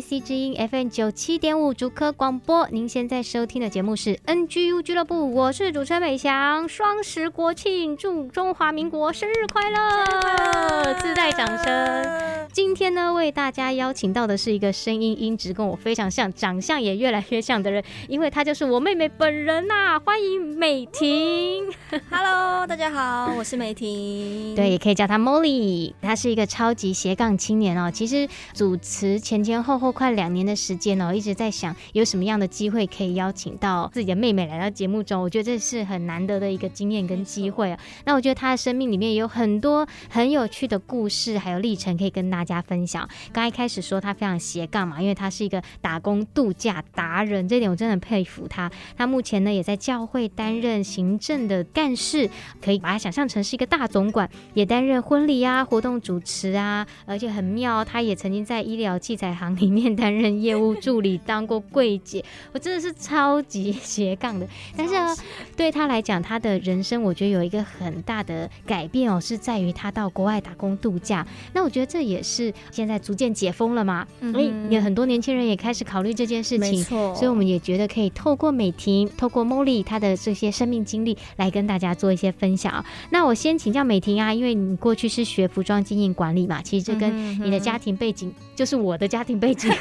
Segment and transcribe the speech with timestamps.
[0.00, 2.66] IC 之音 FM 九七点五竹科广播。
[2.70, 6.66] 您现在收听的节目是 NGU 俱乐部，我是主持人美翔。
[6.66, 10.94] 双十国庆，祝中华民国生日快乐！
[10.94, 12.39] 自带掌声。
[12.52, 19.98] 今天呢，为大家邀请到的是一个声音音质跟我非常像，长相也越来越像的人，因为她就是我妹妹本人呐、啊！
[20.00, 21.64] 欢迎美婷。
[22.10, 24.54] Hello，大家好，我是美婷。
[24.56, 25.92] 对，也可以叫她 Molly。
[26.02, 27.90] 她是一个超级斜杠青年哦。
[27.90, 29.20] 其实主持。
[29.20, 35.22] 前前后后快两年的时间哦，一直在想有什么样的机会可以邀请到自己的妹妹来到节目中。
[35.22, 37.78] 我觉得这是很难得的一个经验跟机会啊。
[38.04, 43.08] 那我觉得她的生命里面有很多很有趣的故事，还有历程可以跟大家分享。
[43.32, 48.70] 刚一开始说他非常斜杠嘛，因为他是一个打工度假达人，这点我真的很佩服他。
[48.96, 52.30] 他目前呢也在教会担任行政的干事，
[52.62, 58.90] 可以把他想象成是一个大总管，也担任婚礼啊、活动主持啊，而且很妙，他也曾经在医疗。
[59.00, 64.46] 器材行里面担任业务助理，当过柜姐，我真的是超级斜杠的。
[64.76, 65.12] 但是啊，
[65.56, 71.26] 对他来讲，他的人生我觉得有一个很大的改变哦，是在于他到国外打工度假。
[71.54, 72.29] 那我觉得这也是
[72.70, 76.60] 现在逐渐解封了嘛，所以有很多年轻人也开始考虑这件事情。
[76.60, 82.84] 没错，所以我们也觉得可以透过美婷，透过 Molly 她的这些生命经历来跟大家做一些分享。
[83.10, 89.00] 那我先请教美婷啊，因为你过去是学服装经营管理嘛，其实这跟你的家庭背景就是我。
[89.00, 89.72] 的家庭背景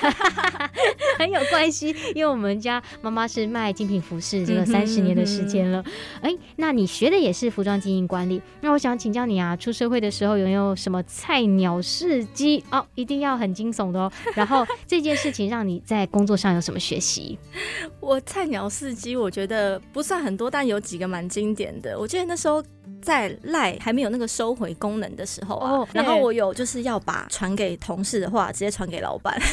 [1.20, 5.84] 很有关系，因为我们家妈妈是卖精品服饰，这个三十年的时间了。
[6.22, 8.42] 哎、欸，那你学的也是服装经营管理？
[8.62, 12.86] 那我想请教你啊，出社会的时候有没有什么菜鸟事迹哦？
[12.96, 14.10] 一定要很惊悚的哦。
[14.34, 17.38] 然后这件事情让你在工作上有什么学习？
[18.00, 22.00] 我菜鸟事迹，我觉得不算很多，但有几个蛮经典的。
[22.00, 22.64] 我记得那时候。
[23.02, 29.40] 在赖还没有那个收回功能的时候啊，oh, 然后我有就是要把传给同事的话直接传给老板。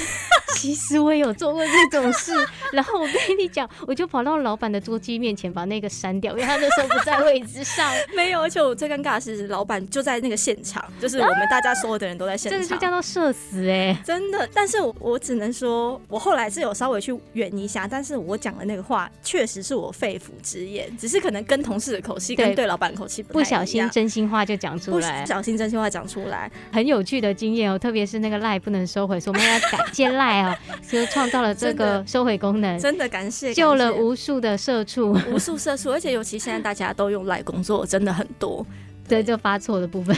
[0.56, 2.32] 其实我也有做过这种事，
[2.72, 7.92] 然后我跟你讲，我就跑到老板的桌机面前把那个删掉，因为他那时候不在位置上。
[8.16, 14.48] 没有，而且我最尴尬的是老板就在那个现场，就是我们大家所有的人都在现场，这就叫做社死哎、欸，真的。
[14.54, 27.78] 但是我我只能说，我后来是有稍微去圆一下，但是我讲的那个话确实是我肺腑之言，只是可能跟同事的口气跟对老板的口气不小心真心话就讲出来，不小心真心话讲出来，很有趣的经验哦。
[27.78, 38.64] 特别是那个赖不能收回，所以我们要感谢赖啊， 就创造了这个收回功能，真的感谢，救了无数的社畜， 无数社畜，而且尤其现在大家都用赖工作，真的很多。
[39.08, 40.16] 对，就发错的部分。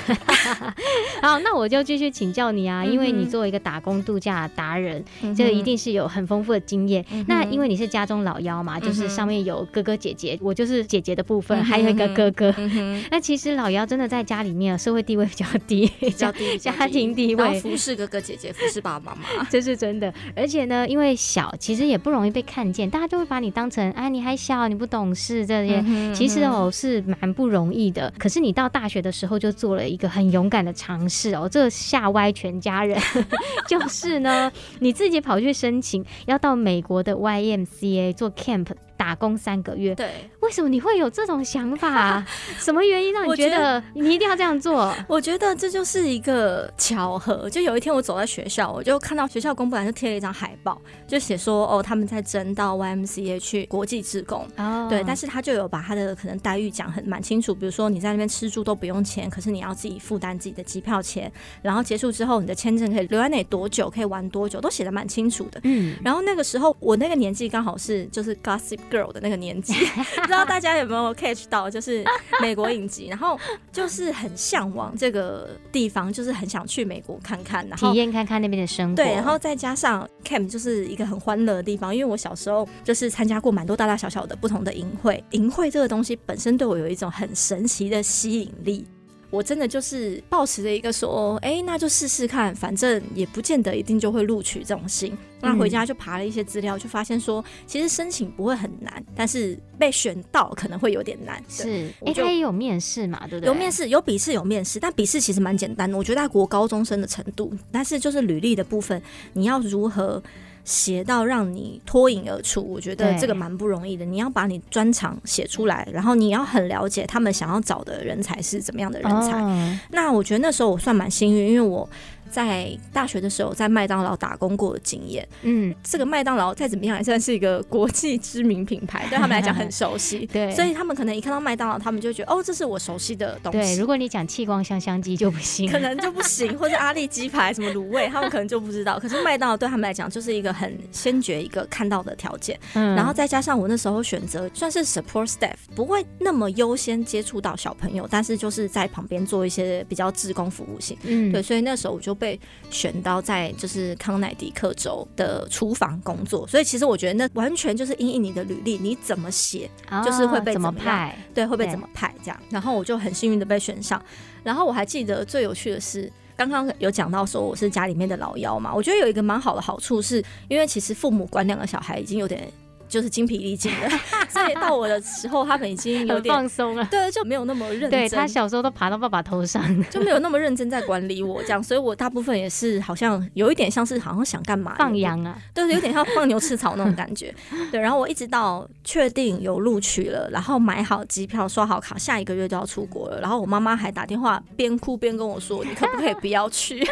[1.20, 7.04] 好，那我就继续请教你啊，因为你作为一个打工度假达人，嗯、这个一定是有很丰富的经验。
[7.10, 12.54] 嗯、那因为你是家中老幺嘛，嗯、就是上面有哥哥姐姐，我就是姐姐的部分，嗯、还有一个哥哥。
[12.56, 20.12] 嗯、 那其实老幺真的在家里面社会地位比较低，比较低， 家庭地位服侍哥哥姐姐，服侍爸爸妈妈，这是真的。
[20.36, 25.82] 而且呢，因为小，其实也不容易被看见，大家就会把你当成哎，你还小，你不懂事这些。
[25.84, 28.12] 嗯、其实哦，是蛮不容易的。
[28.18, 33.00] 可是你到大学的时候就做了一个很勇敢的尝试哦，这吓歪全家人。
[33.66, 38.66] 就是呢，你自己跑去申请要到美国的 YMCA 做 camp。
[38.98, 42.26] 打工三个月，对，为什么你会有这种想法？
[42.58, 44.92] 什么原因让你觉得你一定要这样做？
[45.06, 47.48] 我觉得这就是一个巧合。
[47.48, 54.44] 就有一天我走在学校，我就看到学校公布栏就贴了一张海报，就写说哦，他们在征到 YMCA 去国际职工。
[54.56, 61.32] 哦，对，但是他就有把他的可能待遇讲很蛮清楚，比如说你在那边吃住都不用钱，可是你要自己负担自己的机票钱，
[61.62, 65.58] 然后结束之后你的签证可以留在那里多久，可以玩多久，都写的蛮清楚的。
[65.64, 72.04] 嗯，然后那个时候我那个年纪刚好是就是 Gossip Girl 的那个年纪，不知道大家有没有 catch 到，就是
[72.42, 73.40] 美国影集，然后
[73.72, 78.96] 就是很向往这个地方，就是很想去美国看看，然后体验看看那边的生活。
[78.96, 88.86] 对，然后再加上 camp 就是一个很欢乐的地方，因为我小时候就是参加过蛮多大大小小的不同的营会，营会这个东西本身对我有一种很神奇的吸引力。
[89.30, 95.14] 我真的就是抱持着一个说，哎、欸，那就试试看，反正也不见得一定就会录取这种心。
[95.42, 101.44] 那回家就爬了一些资料，就发现说，其实申请不会很难，但是被选到可能会有点难。
[101.46, 103.48] 是，哎，他也有面试嘛，对不对？
[103.48, 107.52] 有面试，有笔试，有面试，但笔试其实蛮简单的，我觉得在国高中生的程度。
[107.70, 109.00] 但是就是履历的部分，
[109.34, 110.22] 你要如何
[110.68, 112.60] 写到让你脱颖而出？
[112.62, 114.04] 我觉得这个蛮不容易的。
[114.04, 119.40] 你要把你专长写出来，然后你要很了解他们想要找的人才是怎么样的人才。
[119.40, 121.88] 哦、那我觉得那时候我算蛮幸运，因为我。
[122.30, 133.58] 在大学的时候，在麦当劳打工过的经验，嗯，这个麦当劳再怎么样，也算是一个国际知名品牌，对他们来讲很熟悉， 对，所以他们可能一看到麦当劳，他们就觉得哦，这是我熟悉的东西。
[133.58, 138.98] 对，如果你讲气光香香鸡就不行，可能就不行， 或者阿力鸡排什么卤味，他们可能就不知道。
[138.98, 142.58] 可是麦当劳对他们来讲，就是一个很先决一个看到的条件。
[142.74, 150.96] 嗯，然后再加上我那时候选择算是 support staff，不会那么优先接触到小朋友，但是就是在旁边做一些比较志工服务性。
[151.02, 152.38] 嗯，对，所以那时候我就被
[152.70, 159.70] 选到在就是康乃狄克州的厨房工作，所以其实我觉得那完全就是因应你的履历，你怎么写，
[160.04, 162.38] 就是会被怎么派，对，会被怎么派这样。
[162.50, 164.02] 然后我就很幸运的被选上。
[164.42, 172.52] 然后我还记得最有趣的是，刚刚有讲到说我是家里面的老幺嘛，我觉得有一个蛮好的好处是，因为其实父母管两个小孩已经有点。
[172.88, 173.88] 就是精疲力尽的，
[174.28, 176.84] 所以到我的时候，他们已经有点放松了。
[176.90, 177.90] 对，就没有那么认真。
[177.90, 181.62] 对，他小时候都爬到爸爸头上， 就没有那么认真在管理我这样。
[181.62, 187.34] 所以我大部分也是好像有一点像是好像想干嘛放羊啊，对，有点像放牛吃草那种感觉。
[187.70, 193.20] 对，然后我一直到确定有录取了，然后买好机票、刷好卡，下一个月就要出国了。
[193.20, 196.86] 然后我妈妈还打电话边哭边跟我说：“你可不可以不要去？”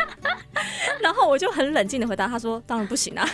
[1.00, 3.28] 然后我就很冷静的回答她说：“当然不行啊。”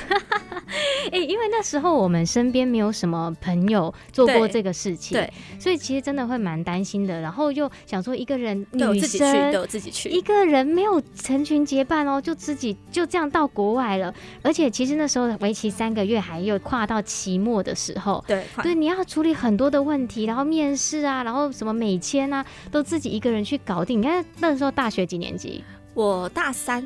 [1.10, 7.20] 哎，因为那时候我们身边没有什么朋友做过这个事情，对，所以其实真的会蛮担心的。
[7.20, 14.14] 然后又想说一个人女生，自己去，对，自己去，一个人没有成群结伴哦，就自己就这样到国外了。
[14.42, 24.00] 而且其实那时候为期三个月，还有跨到期末的时候，对，对，你要处理很多的问题，然后面试啊，然后什么美签啊，都自己一个人去搞定。
[24.00, 25.64] 你看那时候大学几年级？
[25.94, 26.84] 我大三。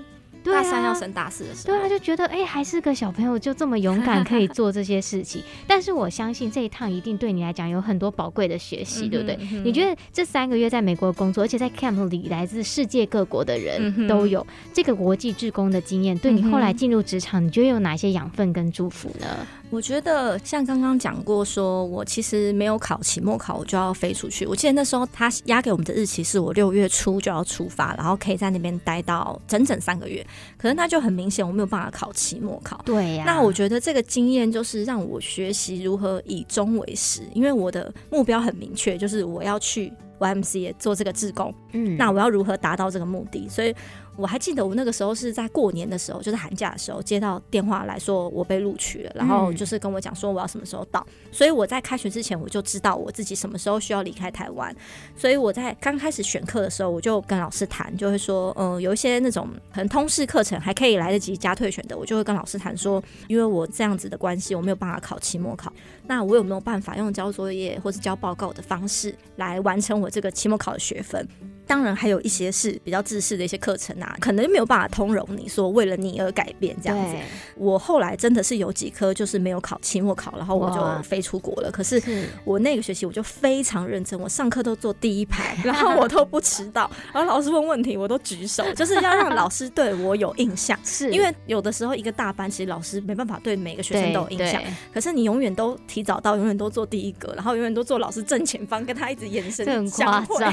[0.52, 5.42] 大三要升大四的时候，对啊，就觉得哎、欸，还是个小朋友，就这么勇敢，可以做这些事情。
[5.66, 9.38] 但是我相信这一趟一定对你来讲有很多宝贵的学习，对不对？
[9.64, 19.26] 你觉得这三个月在美国工作，而且在 camp 里来自世界各国的人都有这个国际志工的经验，对你后来进入职场，你觉得有哪些养分跟祝福呢？
[19.68, 24.46] 我觉得像刚刚讲过，说我其实没有考期末考，我就要飞出去。
[24.46, 30.24] 我记得那时候他压给我们的日期是我六月初就要出发，然后可以在那边待到整整三个月。
[30.56, 32.80] 可是那就很明显我没有办法考期末考。
[32.84, 33.24] 对呀。
[33.26, 41.54] 那我觉得这个经验就是让我学习如何以终为始，因为我的目标很明确，就是我要去 YMCA 做这个志工。
[41.72, 41.96] 嗯。
[41.96, 43.48] 那我要如何达到这个目的？
[43.48, 43.74] 所以。
[44.18, 54.74] 我还记得我那个时候是在过年的时候，就是寒假的时候接到电话来说我被录取了，然后就是跟我讲说我要什么时候到，所以我在开学之前我就知道我自己什么时候需要离开台湾，
[55.14, 65.70] 所以我在刚开始选课的时候我就跟老师谈，就会说，嗯，有一些那种可能通识课程还可以来得及加退选的，我就会跟老师谈说，因为我这样子的关系，我没有办法考期末考，
[66.06, 71.26] 那我有没有办法用交作业或是交报告的方式来完成我这个期末考的学分？
[71.66, 77.16] 当然还有一些是比较自私的一些课程啊，可能就没有办法通融你说为了你而改变这样子。
[77.56, 81.70] 我后来真的是有几科就是没有考期末考，然后我就飞出国了。
[81.70, 82.00] 可是
[82.44, 90.78] 我那个学期我就非常认真，我上课都坐第一排， 然后我都不迟到，然后老师问问题我都举手，就是要让老师对我有印象。
[90.84, 94.62] 是因为有的时候一个大班其实老师没办法对每个学生都有印象，
[94.94, 100.46] 可是你永远都提早到，永远都坐第一个，然后永远都坐老师正前方，跟他一直眼神交汇，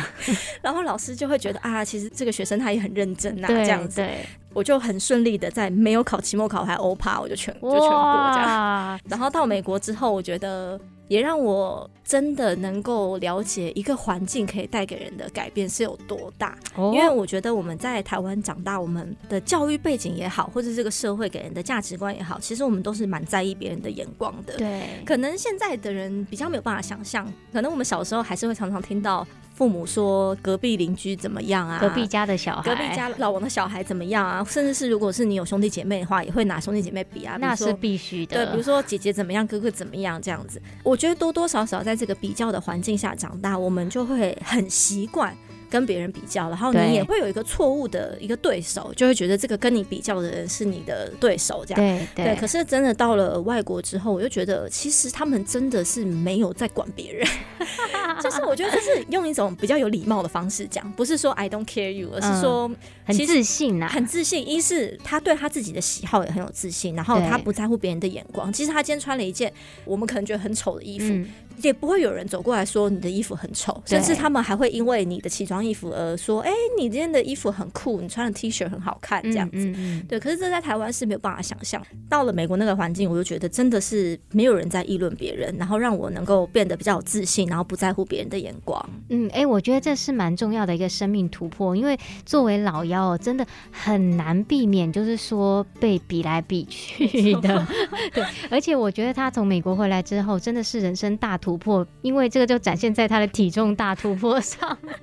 [0.63, 1.02] 然后老师。
[1.15, 8.99] 就会觉得啊，其实这个学生他也很认真呐、啊，这样子，对，我就很顺利的在没有考期末考还欧趴，我就全就全过这样。
[9.09, 16.57] 然后到美国之后，我觉得也让我真的能够了解一个环境可以带给人的改变是有多大。
[16.77, 24.55] 因为我觉得我们在台湾长大，我们的教育背景也好，或者这个社会给人的价值观也好，其实我们都是蛮在意别人的眼光的。
[24.57, 29.25] 对，可能现在的人比较没有办法想象，可能我们小时候还是会常常听到。
[29.55, 31.77] 父母说隔壁邻居怎么样啊？
[31.79, 34.42] 隔壁家的小孩，隔壁家老王的小孩怎么样啊？
[34.45, 37.37] 甚至是如果是你有兄弟姐妹的话，也会拿兄弟姐妹比啊。
[37.39, 38.45] 那是必须的。
[38.45, 40.61] 对，比如说姐姐怎么样，哥哥怎么样，这样子。
[40.83, 45.35] 我觉得多多少少在这个比较的环境下长大，我们就会很习惯
[45.69, 52.39] 跟别人比较，然后你也会有一个错误的一个对手，就会觉得这个跟你比较的人是你的对手，这样对对，对。
[52.39, 57.27] 可是真的到了外国之后，我就觉得其实他们真的是没有在管别人，
[58.21, 64.47] 就是我觉得就是用一种比较有礼貌的方式讲，不是说 I don't care you，而是说、嗯、很自信呐，很自信。
[64.47, 68.51] 一是他对他自己的喜好也很有自信，然后他不在乎别人的眼光。
[68.51, 69.51] 其实他今天穿了一件
[69.85, 71.07] 我们可能觉得很丑的衣服。
[71.07, 71.27] 嗯
[71.61, 80.19] 也不会有人走过来说你的衣服很丑，甚至他们还会因为你的奇装异服而说：“哎、欸，你今天的衣服很酷，你穿的 T 恤很好看。”这样子，嗯嗯嗯，对。
[80.19, 81.79] 可是这在台湾是没有办法想象。
[82.09, 88.83] 到了美国那个环境，我就觉得真的是没有人在议论别人，然后让我能够变得比较有自信，然后不在乎别人的眼光。
[89.09, 91.95] 嗯，哎、欸，我觉得这是蛮重要的一个生命突破，因为
[92.25, 97.65] 作为老幺，真的很难避免，就是说被比来比去的。
[98.11, 102.23] 对，而且我觉得他从美国回来之后，真的是人生大突破，因为。
[102.33, 104.97] 这个就展现在他的体重大突破上面。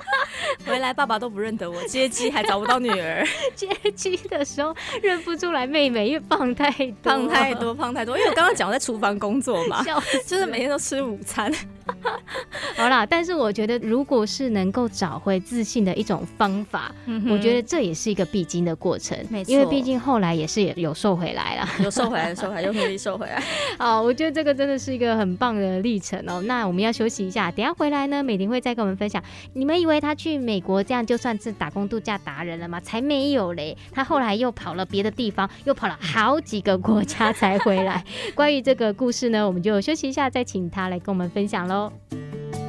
[0.64, 3.26] 回来爸爸都不认得我，接机还找不到女儿。
[3.54, 6.70] 接机的时候认不出来妹妹，因为胖太
[7.02, 8.16] 多，胖 太多，胖太多。
[8.16, 9.84] 因为我刚刚讲我在厨房工作嘛，
[10.26, 11.52] 就是每天都吃午餐。
[12.76, 19.16] 好啦，但是我觉得，如果是能够找回自信的一种方法，嗯、我觉得这也是一个必经的过程。
[19.28, 23.42] 没错，因为毕竟后来也是有瘦回来了， 有瘦回来，瘦回来，又努力瘦回来。
[23.78, 26.42] 好，我觉得这个真的是一个很棒的历程哦。
[26.46, 29.22] 那我们要休息一下，等下回来呢，美玲会再跟我们分享。
[29.52, 32.80] 你们以为他去美国这样就算是打工度假达人了吗？
[32.80, 33.76] 才没有嘞！
[33.92, 38.04] 他后来又跑了别的地方，又跑了好几个国家才回来。
[38.34, 42.61] 关于这个故事呢，我们就休息一下，再请他来跟我们分享喽。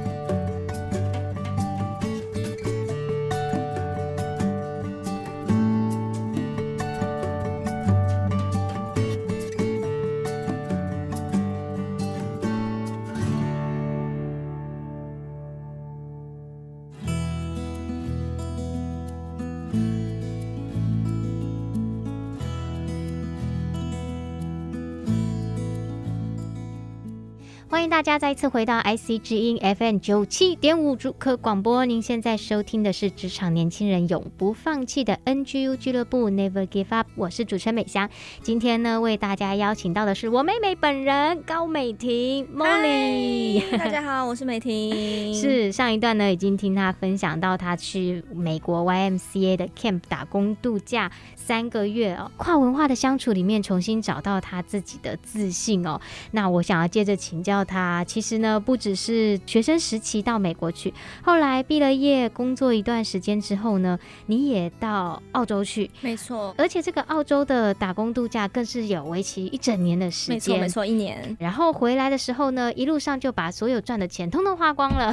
[27.84, 31.86] 欢迎大家再次回到 IC 之音 FM 九七点五主客广播。
[31.86, 37.08] 您现在收听的是职场年轻人永不放弃的 NGU 俱乐部 Never Give Up。
[37.16, 38.10] 我是主持人美香。
[38.42, 43.78] 今天呢，为大家邀请到的是我妹妹本人高美婷 Molly。
[43.78, 45.36] 大家好，我是美婷。
[45.36, 56.00] 是上一段呢，已经听她分享到她去美国 YMCA 的 Camp 打工度假三个月哦，跨文化的相处里面重新找到她自己的自信哦。
[56.32, 57.66] 那我想要接着请教。
[57.74, 66.54] 他其实呢，不只是学生时期到美国去，后来毕了业，工作一段时间之后呢，你也到澳洲去，没错。
[66.56, 71.36] 而且这个澳洲的打工度假更是有为期一整年的时间，没错，没错，一年。
[71.40, 75.12] 然后回来的时候呢，一路上就把所有赚的钱通通花光了。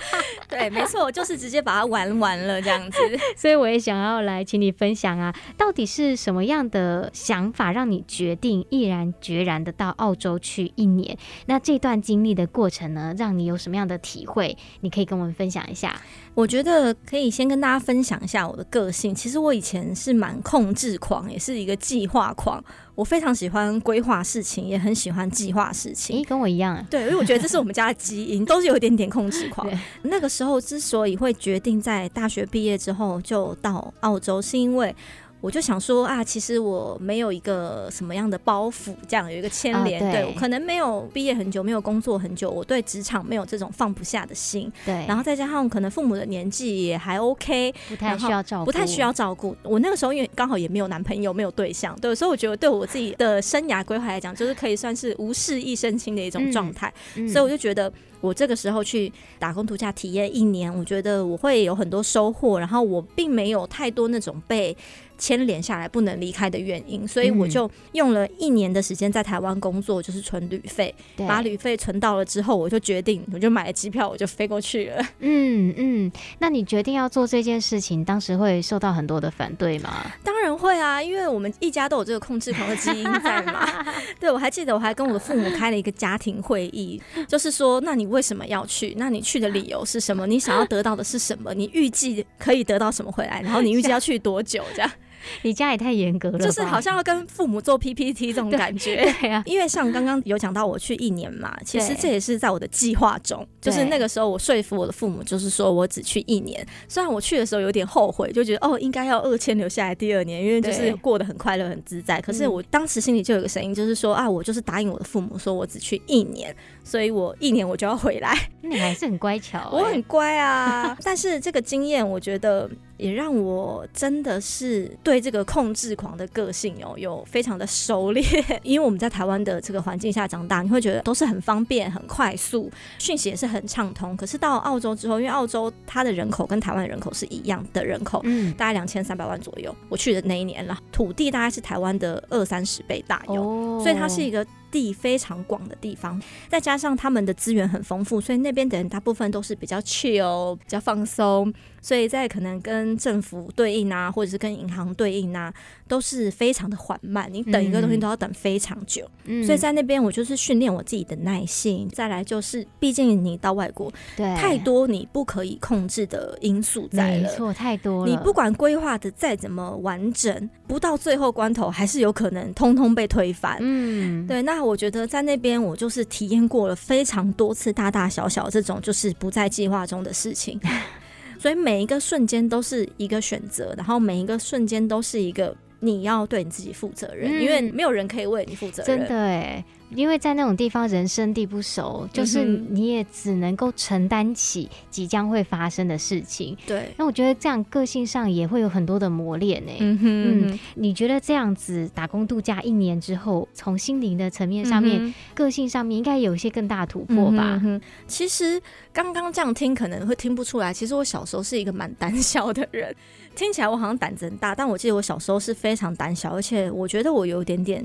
[0.46, 2.98] 对，没错，就是直接把它玩完了这样子。
[3.38, 11.16] 所以我也想要来请你分享啊，到底是什么样的想法让你决定毅然决然的到澳洲去一年？
[11.46, 12.01] 那这段。
[12.02, 14.56] 经历的过程呢，让你有什么样的体会？
[14.80, 15.98] 你可以跟我们分享一下。
[16.34, 19.14] 我觉得可以先跟大家分享一下我的个性。
[19.14, 22.62] 其实我以前是蛮控制狂，也是一个计划狂。
[22.94, 26.18] 我非常喜欢规划事情，也很喜欢计划事情。
[26.18, 26.86] 诶，跟我一样啊。
[26.90, 29.66] 对，因为我觉得这是我们家的基因，都是有一点点控制狂。
[30.02, 34.94] 那个时候之所以会决定在大学毕业之后就到澳洲，是因为。
[35.42, 44.94] 我就想说啊，其实我没有一个什么样的包袱，这样有一个牵连，哦、对，对我可能没有毕业很久，没有工作很久，我对职场没有这种放不下的心，对。
[45.08, 49.56] 然后再加上可能父母的年纪也还 OK，不太需要照顾，不太需要照顾。
[49.64, 57.92] 我那个时候因为刚好也没有男朋友，没有对象，对，所以我觉得对我自己的生涯规划来讲，就是可以算是无事一身轻的一种状态，嗯嗯、所以我就觉得。
[58.22, 64.76] 我这个时候去打工度假体验一年，我觉得我会有很多收获，然后我并没有太多那种被
[65.18, 70.94] 牵连下来不能离开的原因，所以我就用了一年的时间在台湾工作，就是存旅费，
[71.26, 75.02] 把旅费存到了之后，我就决定，我就买了机票，我就飞过去了。
[75.18, 80.06] 嗯嗯，那你决定要做这件事情，当时会受到很多的反对吗？
[80.22, 83.66] 当然会啊，因为我们一家都有这个控制狂的基因在嘛。
[84.20, 88.12] 对，我还记得，我还跟我的父母开了一个家庭会议，就是说，那你。
[88.12, 88.92] 为什么要去？
[88.98, 90.26] 那你去的理由是什么？
[90.26, 91.54] 你想要得到的是什么？
[91.54, 93.40] 你预计可以得到什么回来？
[93.40, 94.62] 然后你预计要去多久？
[94.74, 94.90] 这样。
[95.42, 98.96] 你家也太严格了，就是好像要跟父母做 PPT 这种 感觉。
[99.20, 106.66] 对，呀啊，因为像刚刚有讲到我去一年嘛，其实这也是在我的计划中，就是那个时候我说服我的父母，就是说我只去一年。
[106.88, 112.20] 虽然我去的时候有点后悔，就觉得哦，应该要二千留下来第二年，因为就是过得很快乐、很自在。
[112.20, 118.36] 可是我当时心里就有个声音，就是说啊，我就是答应我的父母，说我只去一年，所以我一年我就要回来。
[118.62, 120.96] 你还是很乖巧欸，我很乖啊。
[121.02, 122.70] 但是这个经验，我觉得。
[122.98, 128.24] 也让我真的是对这个控制狂的个性哦，有非常的熟练。
[128.62, 132.70] 因为我们在台湾的这个环境下长大，你会觉得都是很方便、很快速，
[133.00, 134.16] 讯息也是很畅通。
[134.16, 139.74] 可是到澳洲之后，因为澳洲它的人口跟台湾的人口是一样的人口，嗯，大概两千三百万左右。
[139.88, 144.46] 我去的那一年了，土地大概是台湾的二三十倍大有，哦，所以它是一个。
[144.72, 151.52] 地非常广的地方，再加上他们的资源很丰富，所以那边的人大部分都是比较 chill、比较放松，
[151.82, 155.52] 所以在可能跟政府对应啊，或者是跟银行对应啊，
[155.86, 157.28] 都是非常的缓慢。
[157.30, 161.86] 你等一个东西都要等非常久，嗯、所以在那边我就是训练我自己的耐性。
[161.90, 168.10] 再来就是，毕竟你到外国，对，太多你不可以控制的因素在了，没错，太多了。
[168.10, 173.58] 你不管规划的再怎么完整，不到最后关头，还是有可能通通被推翻。
[173.60, 174.62] 嗯，对，那。
[174.62, 180.56] 我觉得在那边，我就是体验过了非常多次大大小小这种就是不在计划中的事情，
[181.42, 188.98] 所以每一个瞬间都是一个选择，然后每一个瞬间都是一个你要对你自己负责任，因为没有人可以为你负责任。
[189.00, 189.64] 真的哎。
[189.94, 196.56] 因为在那种地方人生地不熟，就是你也只能够承担起即将会发生的事情。
[196.66, 199.72] 对，那我觉得这样个性上也会有很多的磨练呢。
[199.78, 207.60] 嗯哼，嗯，你觉得这样子打工度假一年之后，从心灵的层面上面、嗯、个性上面，应该有一些更大突破吧？
[207.64, 208.60] 嗯、其实
[208.92, 212.94] 刚刚这样听可能会听不出来，其实我小时候是一个蛮 胆小的人。
[213.34, 217.84] 听起来我好像胆子很大，但我记得我小时候是非常胆小，而且我觉得我有一点点。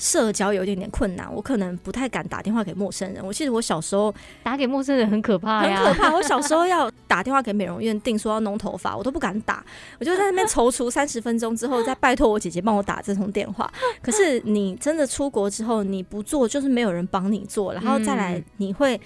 [0.00, 3.26] 社交有一点点困难，我可能不太敢打电话给陌生人。
[3.26, 4.14] 我记得我小时候
[4.44, 6.14] 打给陌生人很可怕呀，很可怕。
[6.14, 9.66] 我小时候要打电话给美容院定说要弄头发，我都不敢打，
[9.98, 13.68] 我就在那边踌躇三十分钟之后，再拜托我姐姐帮我打这通电话。
[14.00, 19.00] 可是你真的出国之后，你不做就是没有人帮你做，然后再来你会。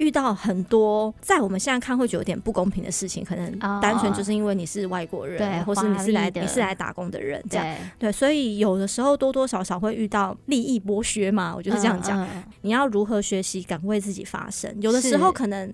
[0.00, 7.66] 遇到很多在我们现在看会觉得有点不公平的事情，可能单纯就是因为你是外国人，对、oh，或是你是来你是来打工的人，这样。
[7.98, 12.18] 对，对，所以有的时候多多少少会遇到利益剥削嘛，我就是这样讲。
[12.18, 14.74] Uh, uh, 你要如何学习敢为自己发声？
[14.80, 15.70] 有的时候可能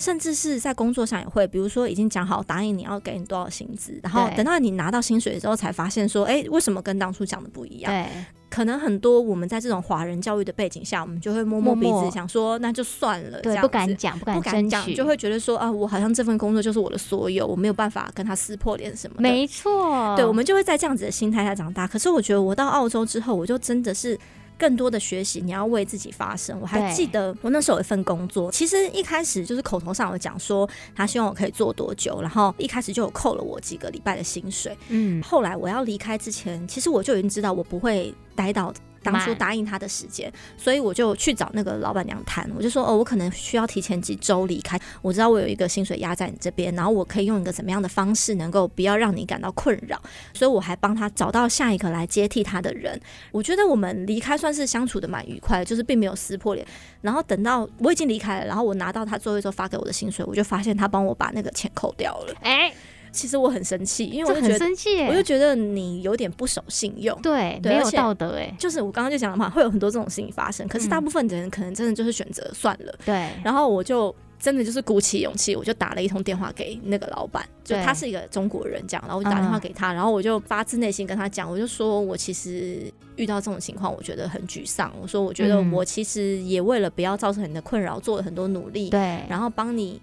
[0.00, 7.92] 甚至是在工作上也会，比如说已经讲好答应你要给你多少薪资，然后等到你拿到薪水之后才发现说，哎、欸，为什么跟当初讲的不一样？
[7.92, 8.06] 对。
[8.48, 19.22] 可能很多我们在这种华人教育的背景下，我们就会摸摸鼻子，想说那就算了，对，不敢讲，不敢讲，就会觉得说啊，我好像这份工作就是我的所有，我没有办法跟他撕破脸什么的。
[19.22, 21.86] 没错，对，我们就会在这样子的心态下长大。
[21.86, 24.18] 可是我觉得我到澳洲之后，我就真的是。
[24.60, 26.60] 更多的学习，你要为自己发声。
[26.60, 34.76] 我还记得我那时候有一份工作，其实一开始就是口头上有讲说他希望我可以做多久，然后一开始就有扣了我几个礼拜的薪水。
[34.90, 38.70] 嗯，后来我要离开之前，其实我就已经知道我不会待到。
[39.02, 44.78] 当初答应他的时间，所以我就去找那个老板娘谈，我就说哦，我可能需要提前几周离开。
[45.00, 50.00] 我知道我有一个薪水压在你这边，然后我可以用一个怎么样的方式，能够不要让你感到困扰。
[50.34, 53.00] 所以我还帮他找到下一个来接替他的人。
[53.32, 56.66] 我觉得我们离开算是相处的蛮愉快的，就是并没有撕破脸。
[57.00, 62.34] 然后等到我已经离开了，然后我拿到他最后一周发给我的薪水，我就发现他帮我把那个钱扣掉了。
[62.42, 62.72] 哎。
[63.12, 73.30] 其实我很生气，因为我就觉得，生气，我就觉得你有点不守信用，对，对，没有道德，哎，就是我刚刚就讲了嘛，会有很多这种事情发生，可是大部分的人可能真的就是选择算了，对、嗯。
[73.44, 90.00] 然后我就真的就是鼓起勇气，我就打了一通电话给那个老板，就他是一个中国人，这样，然后我就打电话给他，然后我就发自内心跟他讲，我就说我其实遇到这种情况，我觉得很沮丧，我说我觉得我其实也为了不要造成你的困扰，做了很多努力，对，然后帮你。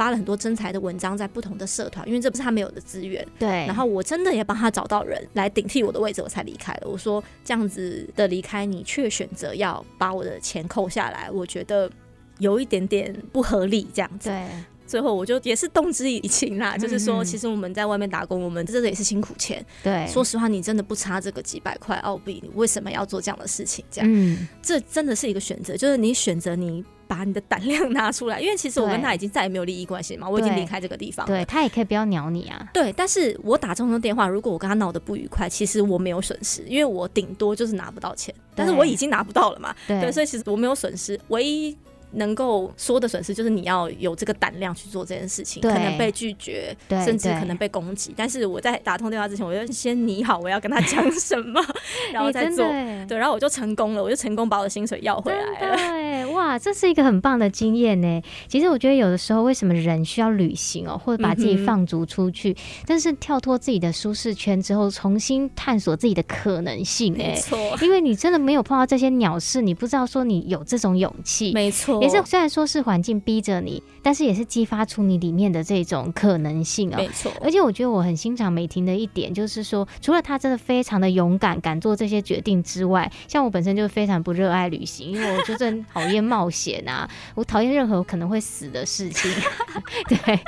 [0.00, 3.22] 发了很多真才的文章在不同的社团，因为这不是他没有的资源。
[3.38, 6.88] 对，然后我真的也帮他找到人来顶替我的位置，我才离开了。
[6.88, 11.90] 我说这样子的离开，你却选择要把我的钱扣下来，我觉得
[12.38, 13.86] 有一点点不合理。
[13.92, 14.46] 这样子，对，
[14.86, 19.62] 最后我就也是动之以情啦，嗯、就是说，其实我们在外面打工，我们这个也是辛苦钱。
[19.82, 23.84] 对，说实话，你真的不差这个几百块澳币，你为什么要做这样的事情？
[23.90, 26.82] 这样，嗯，这真的是一个选择，就是你选择你。
[27.10, 31.26] 把你的胆量 拿出来，因为其实我跟他已经再也没有利益关系嘛，我已经离开这个地方。
[31.26, 32.70] 对，他也可以不要鸟你啊。
[32.72, 39.74] 对，但是我打这通电话，如果我跟他闹得不愉快，其实我没有损失，因为我顶多就是拿不到钱，但是我已经拿不到了嘛。
[39.88, 41.76] 对，对，所以其实我没有损失，唯一
[42.12, 48.12] 能够说的损失，就是你要有这个胆量去做这件事情，对可能被拒绝，对甚至可能被攻击。
[48.16, 51.60] 但是我在打通电话之前，我就先拟好我要跟他讲什么，
[52.12, 52.64] 然后再做。
[53.08, 55.76] 对，然后我就成功了，我就成功把我的薪水要回来了。
[55.76, 58.22] 对，哇，这是一个很棒的经验呢。
[58.48, 67.14] 其实我觉得有的时候，为什么人需要旅行哦，或者把自己放逐出去，嗯、但是跳脱自己的舒适圈之后，重新探索自己的可能性。
[67.14, 71.52] 哎，没错，因为你真的没有碰到这些鸟事，你不知道说你有这种勇气。
[71.52, 76.96] 没错，也是虽然说是环境逼着你，但是也是激发出你里面的这种可能性啊。
[76.96, 89.30] 没错，而且我觉得我很欣赏美婷的一点，就是说，除了她真的非常的勇敢，敢做这些决定之外，像我本身就非常不热爱旅行，因为我就是很讨厌冒险啊，我讨厌任何可能会死的事情。
[90.08, 90.40] 对，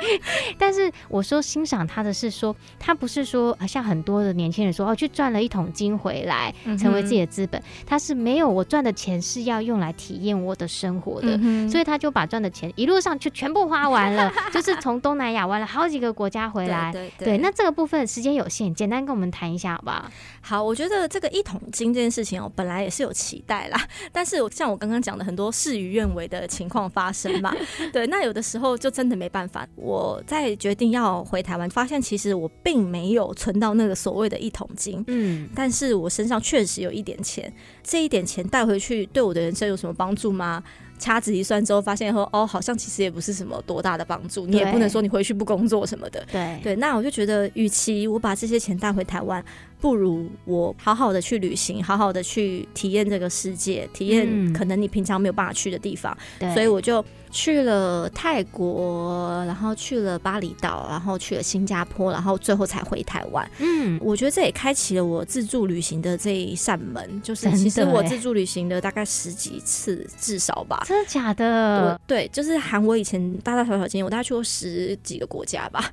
[0.57, 11.37] 但是我说欣赏她的是说，她不是说像很多的年轻人说哦，去赚了一桶金回来，成为自己的资本，她是没有，我赚的钱是要用来体验我的生活的。
[11.37, 16.91] 嗯、所以他就把赚的钱一路上就全部花完了， 就是从东南亚玩了好几个国家回来。
[16.91, 20.05] 对，对，对，对，那这个部分时间有限，简单跟我们谈一下好不好？
[20.41, 23.79] 好，我觉得这个一桶金这件事情哦，本来也是有期待啦，
[24.11, 27.53] 但是我像我刚刚讲的很多事与愿违的情况发生嘛。
[27.93, 29.67] 对，那有的时候就真的没办法。
[29.75, 37.51] 我在决定要回台湾，发现其实我并没有存到那个所谓的一桶金，嗯，但是我身上确实有一点钱，
[37.83, 40.61] 这一点钱带回去对我的人生有什么帮助吗？
[41.03, 44.45] 掐指一算之后，发现说哦，好像其实也不是什么多大的帮助。
[44.45, 46.25] 你也不能说你回去不工作什么的。
[46.31, 49.43] 对对，那我就觉得，与其我把这些钱带回台湾，
[49.83, 56.17] 不如我好好的去旅行，好好的去体验这个世界，体验可能你平常没有办法去的地方。
[56.39, 63.45] 嗯、所以我就去了泰国，然后去了巴厘岛，然后去了新加坡，然后最后才回台湾。
[63.59, 67.21] 嗯，我觉得这也开启了我自助旅行的这一扇门。
[67.21, 70.81] 就是其实我自助旅行的大概十几次，至少吧。
[70.87, 71.99] 真的假的？
[72.07, 75.91] 对，就是含我以前大大小小经验，我大概去过十几个国家吧。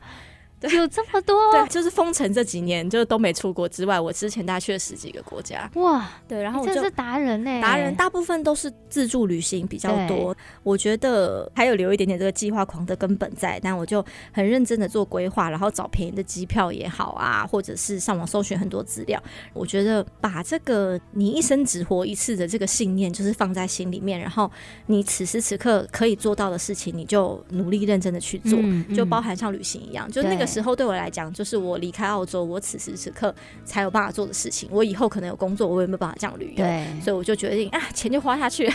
[0.69, 1.53] 有这么多？
[1.53, 5.71] 对，就是封城这几年，就都没出国之外，我之前大概去了十几个国家。
[5.77, 7.61] 哇，对，然后我就真是达人呢。
[7.63, 10.37] 达人大部分都是自助旅行比较多。
[10.63, 19.19] 我觉得还有留一点点这个计划狂的根本在，但我就很认真的做规划，然后找便宜的机票也好啊，或者是上网搜寻很多资料。
[19.55, 24.51] 我觉得把这个你一生只活一次的这个信念，就是放在心里面，然后
[24.87, 30.50] 你此时此刻可以做到的事情，你就努力认真的去做，嗯嗯、就包含像旅行一样，就那个。
[30.51, 33.35] 时候对我来讲，就是我离开澳洲，我此时此刻
[33.65, 34.69] 才有办法做的事情。
[34.73, 38.71] 我以后可能有工作，我也没有办法这样旅游，对，所以我就决定啊，钱就花下去，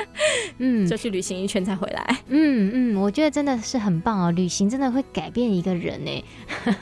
[0.58, 2.18] 嗯，就去旅行一圈才回来。
[2.28, 6.24] 嗯嗯，我觉得真的是很棒哦，旅行真的会改变一个人呢。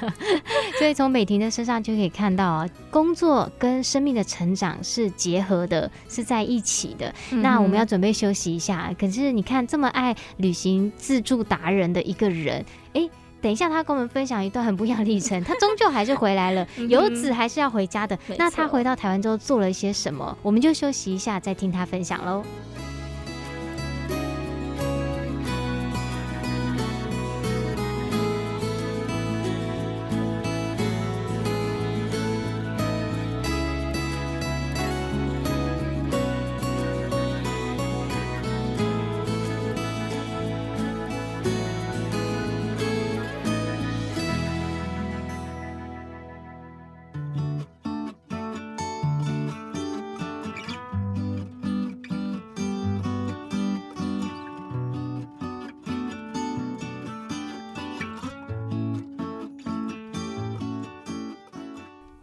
[0.79, 7.15] 所以从美婷的身上就可以看到啊，工作跟生命的成长是结合的，是在一起的。
[7.31, 13.09] 嗯、那我们要准备休息一下，可是你看这么爱旅行、自助达人的一个人，哎。
[13.43, 15.43] 等一下，他跟我们分享一段很不一样的历程。
[15.45, 18.19] 他终究还是回来了， 游子还是要回家的。
[18.39, 20.39] 那他回到台湾之后做了一些什么？
[20.43, 22.43] 我们就休息一下，再听他分享喽。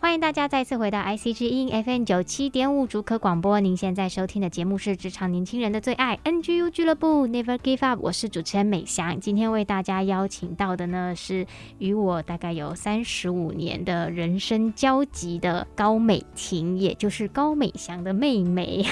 [0.09, 3.59] 欢迎大家再次回到 IC 之音 FM 九七点五竹科广播。
[3.59, 7.99] 您现在收听的节目是职场年轻人的最爱 NGU 俱乐部 Never Give Up。
[8.01, 9.19] 我是主持人美翔。
[9.19, 11.45] 今天为大家邀请到的呢，是
[11.77, 18.83] 与我大概有三十五年的人生交集的高美婷，也就是高美翔的妹妹，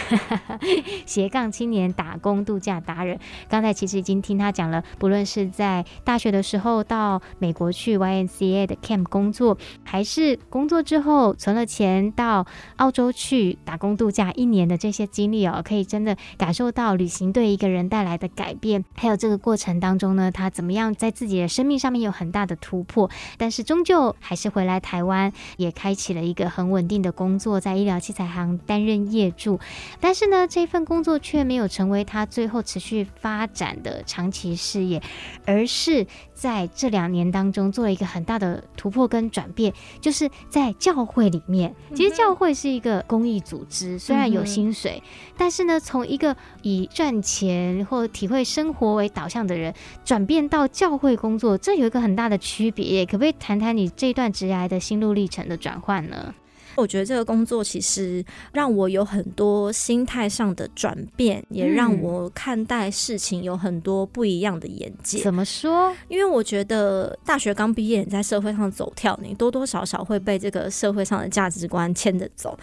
[1.07, 3.17] 斜杠青年打工度假达人。
[3.49, 11.06] 刚才其实已经听她讲了，不论是在大学的时候到美国去 YNCA 的 Camp 工作，还是工作之后。
[11.07, 18.83] 后存了钱到澳洲去打工度假一年的这些经历哦，可以真的感受到旅行对一个人带来的改变。
[18.95, 29.59] 还有这个过程当中呢，他怎么样在自己的生命上面有很大的突破，但是终究还是回来台湾，也开启了一个很稳定的工作，在医疗器材行担任业主。
[30.01, 35.01] 但是呢，这份工作却没有成为他最后持续发展的长期事业，
[35.45, 45.03] 而是在这两年当中做了一个很大的突破跟转变，就是在教教会里面，其实教会是一个公益组织，虽然有薪水，
[45.37, 49.71] 但是呢，从一个以赚钱或体会生活为导向的人，
[50.03, 53.05] 转变到教会工作，这有一个很大的区别。
[53.05, 56.33] 可不可以谈谈你这段职涯的心路历程的转换呢？
[56.77, 65.19] 我觉得这个工作其实让我有很多心态上的转变，也让我看待事情有很多不一样的眼界。
[65.23, 65.93] 怎么说？
[66.07, 72.57] 因为我觉得大学刚毕业，你在社会上走跳，你多多少少会被这个社会上的价值观牵着走。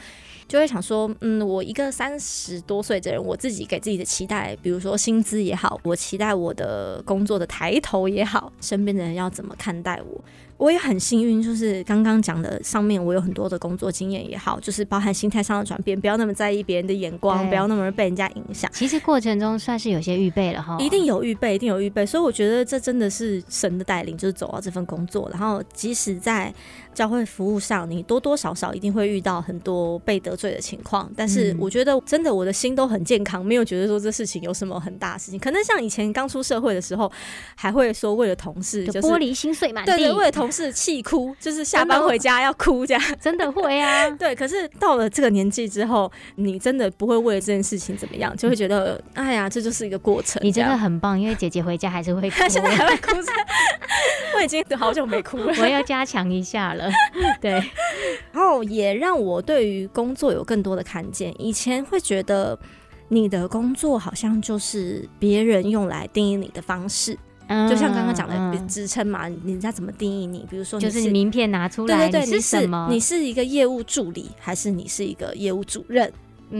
[0.47, 10.23] 就会想说，嗯，我一个三十多岁的人，我自己给自己的期待，比如说薪资也好，我期待我的工作的抬头也好，身边的人要怎么看待我。
[10.57, 18.71] 我也很幸运，就是刚刚讲的上面，我有很多的工作经验也好，就是包含心态上的转变，不要那么在意别人的眼光，不要那么被人家影响。
[18.73, 22.07] 其实过程中算是有些预备了哈，一定有预备，一定有预备。
[22.07, 26.53] 所以我觉得这真的是神的带领，就是走到这份工作，然后即使在。
[26.95, 35.41] 教会服务上，你多多少少一定会遇到很多被得罪的情况，但是我觉得真的我的心都很健康，没有觉得说这事情有什么很大的事情。
[35.41, 37.11] 可能像以前刚出社会的时候，
[37.57, 44.09] 还会说为了同事就是玻璃心碎满地，对对，为了同事气哭，就是下班回家要哭这样， 真的会啊。
[44.19, 50.41] 对，可是到了这个年纪之后，你真的不会为了这件事情怎么样，就会觉得哎呀，这就是一个过程。
[50.45, 53.11] 你真的很棒，因为姐姐回家还是会哭， 现在还会哭，
[54.37, 56.91] 我已经好久没哭了，我要加强一下了。
[57.41, 57.53] 对，
[58.33, 61.35] 然后也让我对于工作有更多的看见。
[61.41, 62.59] 以前会觉得
[63.09, 67.17] 你的工作好像就是别人用来定义你的方式，
[67.49, 70.47] 嗯、就像刚刚讲的职称嘛，人家怎么定义你？
[70.51, 72.37] 比如说你，就是你名片拿出来，对对对？
[72.37, 76.13] 你是，你是一个业务助理，还是你是一个业务主任？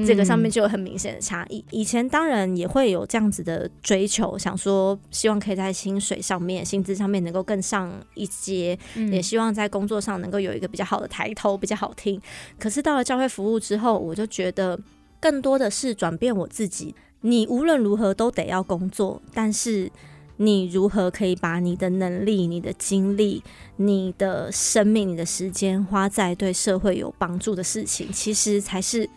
[0.05, 1.65] 这个上面就有很明显的差异。
[1.71, 8.77] 以前当然也会有这样子的追求，想说希望可以在薪水上面、薪资上面能够更上一阶，
[9.13, 12.21] 也希望在工作上能够有一个比较好的抬头，比较好听。
[12.59, 14.77] 可是到了教会服务之后，我就觉得
[15.21, 16.93] 更多的是转变我自己。
[17.21, 19.89] 你无论如何都得要工作，但是
[20.37, 23.43] 你如何可以把你的能力、你的精力、
[23.77, 29.09] 你的生命、你的时间花在对社会有帮助的事情，其实才是。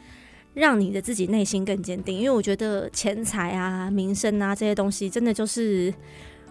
[0.54, 5.94] 让你的自己内心更坚定，因为我觉得钱财啊、名声啊这些东西，真的就是。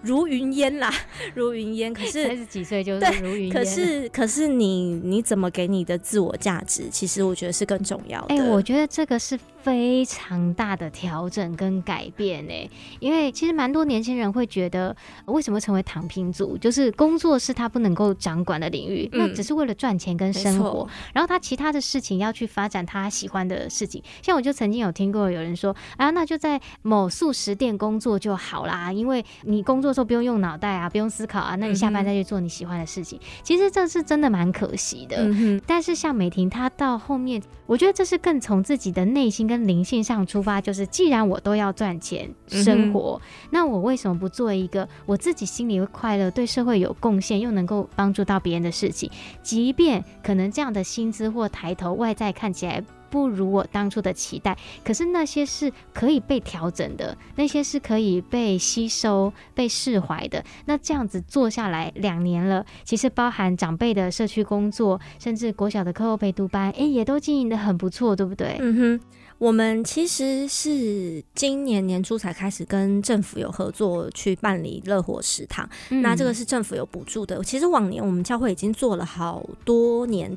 [0.07, 0.91] 如云烟啦，
[1.35, 1.93] 如云烟。
[1.93, 3.53] 可是 三十几岁就是如云烟。
[3.53, 6.89] 可是，可是你你怎么给你的自我价值？
[6.89, 8.35] 其实我觉得是更重要的。
[8.35, 16.57] 哎、欸，我觉得这个是非常大的调整跟改变哎、欸，因为其实蛮多年轻人会觉得，为什么成为躺平族？
[16.57, 20.89] 就是工作是他不能够掌管的领域，嗯、那只是为了赚钱跟生活。
[21.13, 24.01] 然后他其他的事情要去发展他喜欢的事情。
[24.23, 29.96] 像我就曾经有听过有人说啊，那就在某素食店工作就好啦，因为你工作。
[29.97, 35.17] 说不用用脑袋啊，不用思考啊，那你下班再去做你喜欢的事情，嗯、其实这是真的蛮可惜的。
[35.19, 49.11] 嗯、但是像美婷，她到后面，我觉得这是更从自己的内心跟灵性上出发，就是既然我都要赚钱生活，嗯、那我为什么不做一个我自己心里会快乐、对社会有贡献又能够帮助到别人的事情？
[49.43, 52.85] 即便可能这样的薪资或抬头外在看起来。
[53.17, 60.45] 不如我当初的期待，可是那些是可以被调整的，那些是可以被吸收、被释怀的。
[60.67, 68.59] 那这样子做下来两年了，其实包含长辈的社区工作，甚至国小的课后陪读班，哎、欸，也都经营的很不错，对不对？
[68.61, 69.01] 嗯哼。
[69.39, 77.45] 我们其实是今年年初才开始跟政府有合作去办理乐活食堂，嗯、那这个是政府有补助的。
[77.45, 80.35] 其实往年我们教会已经做了好多年。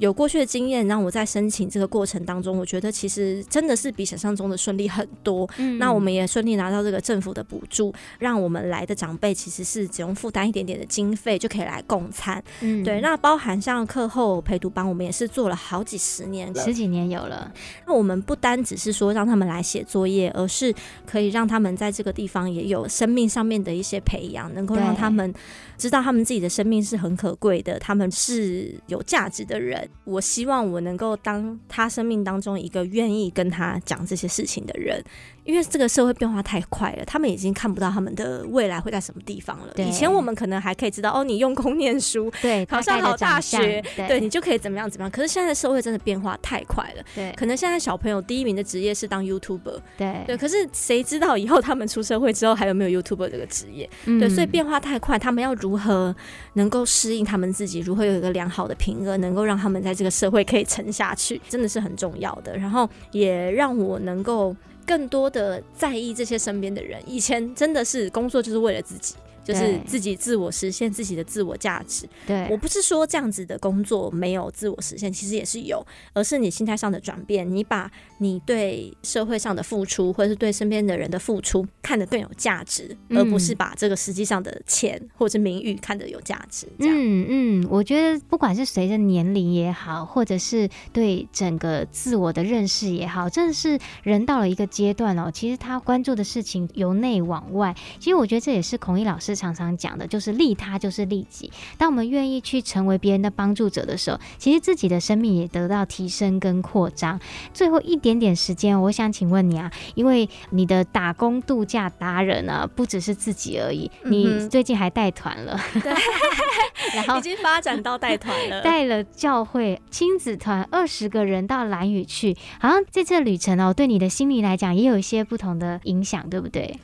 [0.00, 5.48] 有过去的经验，让我在申请这个过程当中，我觉得其实真的是比想象中的顺利很多。
[5.58, 12.42] 嗯，那我们也顺利拿到这个政府的补助，让我们来的长辈其实是只用负担一点点的经费就可以来共餐。
[12.62, 13.02] 嗯，对。
[13.02, 17.52] 那包含像课后陪读班，我们也是做了好几十年，十几年有了。
[17.86, 20.74] 那我们不单只是说让他们来写作业，而是
[21.06, 25.30] 可以让他们在这个地方也有生命上面的一些培养，能够让他们
[25.76, 29.89] 知道他们自己的生命是很可贵的，他们是有价值的人。
[30.04, 35.02] 我希望我能够当他生命当中一个愿意跟他讲这些事情的人。
[35.50, 39.74] 因为这个社会变化太快了，他们已经看不到他们的未来会在什么地方了。
[39.78, 45.10] 以前我们可能还可以知道，哦，你用功念书，对，考上好大学，对，对你就可以怎么样怎么样。
[45.10, 50.36] 可是现在的社会真的变化太快了，对，可能现在小朋友第一名的职业是当 YouTuber，对对。
[50.36, 53.90] 可是谁知道以后他们出社会之后还有没有 YouTuber 这个职业？
[54.04, 56.14] 嗯、对，所以变化太快，他们要如何
[56.52, 62.56] 能够适应他们自己，如何有一个良好的平衡，能够让他们在这个社会可以沉下去，真的是很重要的。
[62.56, 64.54] 然后也让我能够。
[64.90, 72.08] 更多的在意这些身边的人，以前真的是工作就是为了自己，就是自己自我实现自己的自我价值。
[72.26, 86.66] 对，我不是说这样子的工作没有自我实现，其实也是有，而是你心态上的转变，你把你对社会上的付出，或者是对身边的人的付出看得更有价值，嗯，而不是把这个实际上的钱或者名誉看得有价值。
[86.78, 97.74] 嗯嗯，我觉得不管是随着年龄也好，或者是对整个自我的认识也好，真的是人到了一个阶段哦，其实他关注的事情由内往外。
[97.98, 101.50] 其实我觉得这也是孔毅老师常常讲的，就是利他就是利己。
[101.78, 107.20] 当我们愿意去成为别人的帮助者的时候，其实自己的生命也得到提升跟扩张。
[107.52, 115.92] 最后一点点时间，我想请问你啊，因为你的打工度假达人啊，不只是自己而已，你最近还带团了，对，
[116.94, 126.78] 然后已经发展到带团了， 带了教会亲子团二十个人到兰屿去，好像这次旅程哦，对你的心理来讲也有一些不同的影响，对不对？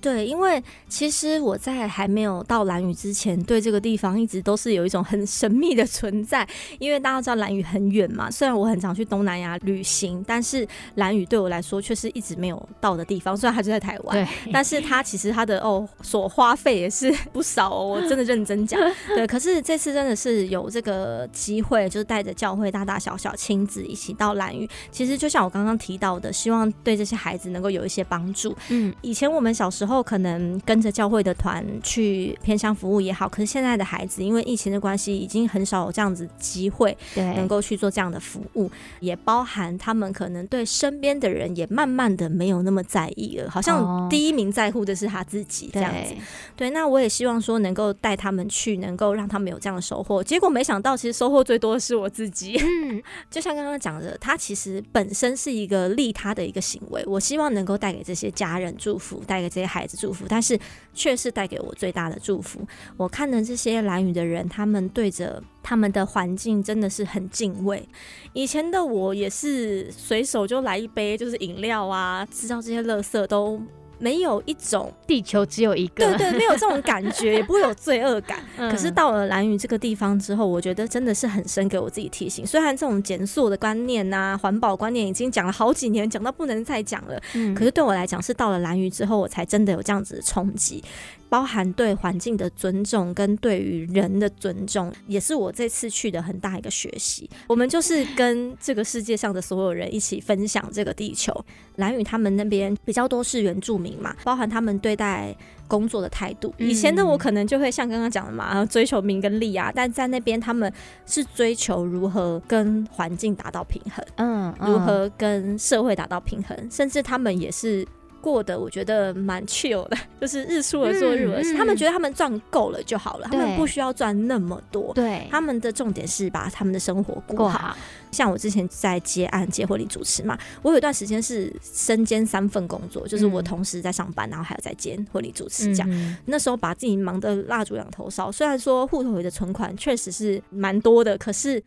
[0.00, 6.46] 对，因为其实我在还没有到蓝屿之前，对这个地方一直都是有一种很神秘的存在。
[6.78, 13.36] 因为大家知道蓝屿很远嘛，虽然我很常去东南亚旅行，但是蓝屿对我来说却是一直没有到的地方。
[13.36, 18.80] 虽然它就在台湾，对，但是它其实它的哦所花费也是 不少哦，我真的认真讲。
[19.16, 24.68] 对，可是这次真的是有这个机会，就是带着教会大大小小亲子一起到蓝屿。
[24.92, 28.54] 其实就像我刚刚提到的，希望对这些孩子能够有一些帮助。
[28.68, 29.87] 嗯，以前我们小时候。
[29.88, 38.70] 后可能跟着教会的团去偏乡服务也好，可是现在的孩子因为疫情的关系，已经很少有这样子机会，能够去做这样的服务，
[39.00, 46.14] 也包含他们可能对身边的人也慢慢的没有那么在意了，好像第一名在乎的是他自己这样子。
[46.54, 50.22] 对，那我也希望说能够带他们去，能够让他们有这样的收获。
[50.22, 52.58] 结果没想到，其实收获最多的是我自己。
[52.60, 60.58] 嗯， 就像刚刚讲的，他其实本身是一个利他的一个行为，我希望能够带给这些家人祝福，带给这些孩孩子祝福，但是
[60.92, 62.60] 却是带给我最大的祝福。
[62.96, 67.88] 我看的这些蓝雨的人，他们对着他们的环境真的是很敬畏。
[68.32, 73.62] 以前的我也是随手就来一杯，就是饮料啊，知道这些垃圾都。
[73.98, 78.38] 没有一种地球只有一个，对对，没有这种感觉， 也不会有罪恶感。
[78.56, 82.46] 可是到了蓝屿这个地方之后，我觉得真的是很深给我自己提醒。
[82.46, 87.20] 虽然这种减速的观念啊、环保观念已经讲了好几年，讲到不能再讲了，
[87.54, 90.82] 可是对我来讲，是到了蓝屿之后，我才真的有这样子的冲击。
[91.28, 97.28] 包含对环境的尊重跟对于人的尊重，也是我这次去的很大一个学习。
[97.46, 101.44] 我们就是跟这个世界上的所有人一起分享这个地球。
[101.76, 105.36] 蓝宇他们那边比较多是原住民嘛，包含他们对待
[105.68, 106.52] 工作的态度。
[106.58, 110.72] 以前的我可能就会像刚刚讲的嘛，追求名跟利啊，但在那边他们
[111.06, 117.86] 是追求如何跟环境达到平衡，嗯，如何跟社会达到平衡，甚至他们也是。
[118.20, 121.54] 过得我觉得蛮 chill 的， 就是日出而作，日落而息。
[121.54, 124.92] 他们觉得他们赚够了就好了，他们不需要赚那么多。
[124.94, 127.76] 对，他们的重点是把他们的生活过好。
[128.10, 136.16] 像我之前在接案接婚礼主持嘛，我有一段时间是身兼三份工作，就是我同时在上班，然后还有在接婚礼主持这样。
[136.24, 141.62] 那时候把自己忙得蜡烛两头烧，虽然说户头里的存款确实是蛮多的，可是。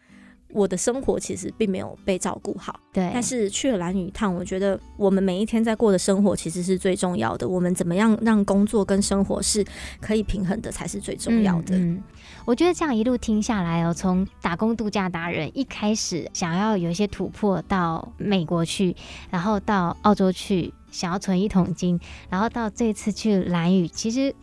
[0.53, 3.09] 我的生活其实并没有被照顾好，对。
[3.13, 7.47] 但是去了蓝屿一趟，我觉得我们每一天在过的生活其实是最重要的。
[7.47, 9.65] 我们怎么样让工作跟生活是
[9.99, 11.75] 可以平衡的，才是最重要的。
[11.75, 12.03] 嗯，嗯，
[12.45, 18.95] 我觉得这样一路听下来哦，从打工度假达人一开始想要有一些突破，到美国去，
[19.29, 24.33] 然后到澳洲去，想要存一桶金，然后到这次去蓝屿，其实。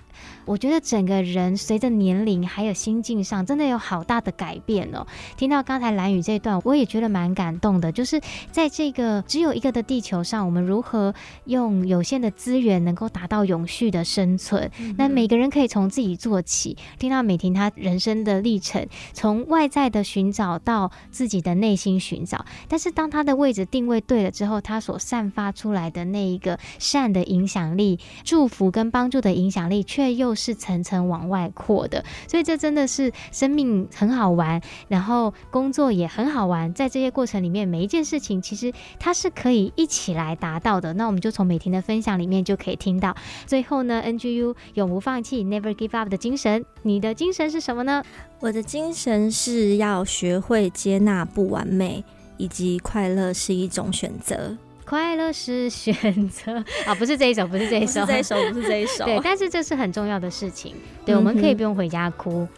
[0.49, 5.07] 我觉得整个人随着年龄还有心境上，真的有好大的改变哦。
[5.37, 7.93] 听到刚才蓝宇这段，我也觉得蛮感动的。
[7.93, 8.19] 就是
[8.51, 14.71] 在这个只有一个的地球上，我们如何用有限的资源能够达到永续的生存？
[14.97, 16.79] 那每个人可以从自己做起。
[16.99, 36.73] 听到美婷她人生的历程，从外在的寻找到自己的内心寻找，但是当她的位置定位对了之后，她所散发出来的那一个善的影响力、祝福跟帮助的影响力，却又是层层往外扩的，所以这真的是生命很好玩，然后工作也很好玩。
[36.73, 40.95] 在这些过程里面，每一件事情其实它是可以一起来达到的。
[40.95, 43.15] 那我们就从美婷的分享里面就可以听到。
[43.47, 46.65] 最后呢，NGU 永不放弃，Never Give Up 的精神。
[46.83, 48.03] 你的精神是什么呢？
[48.41, 52.05] 我的精神是要学会接纳不完美，
[52.37, 54.57] 以及快乐是一种选择。
[54.89, 59.05] 快乐是选择 啊，不是这一首，不是这一首，不是这一首，不是这一首。
[59.05, 60.75] 对，但是这是很重要的事情。
[61.05, 62.49] 对，我们可以不用回家哭。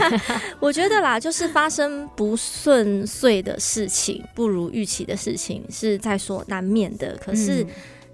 [0.60, 7.16] 我觉得啦，就是发生不顺遂的事情，不如预期的事情是在所难免的。
[7.16, 7.66] 可是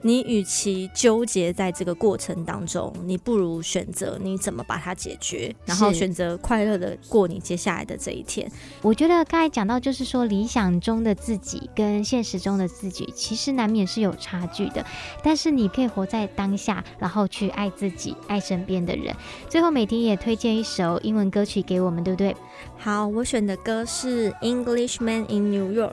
[0.07, 8.47] 你与其纠结在这个过程当中，你不如选择你怎么把它解决，然后选择快乐的过你接下来的这一天。
[8.83, 14.85] 我觉得刚才讲到，就是说理想中的自己跟现实中的自己，其实难免是有差距的。
[15.23, 19.17] 但是你可以活在当下，然后去爱自己，爱身边的人。
[19.49, 22.37] 最后，美婷也推荐一首英文歌曲给我们，对不对？
[22.76, 25.89] 好，我选的歌是《Englishman in New York》。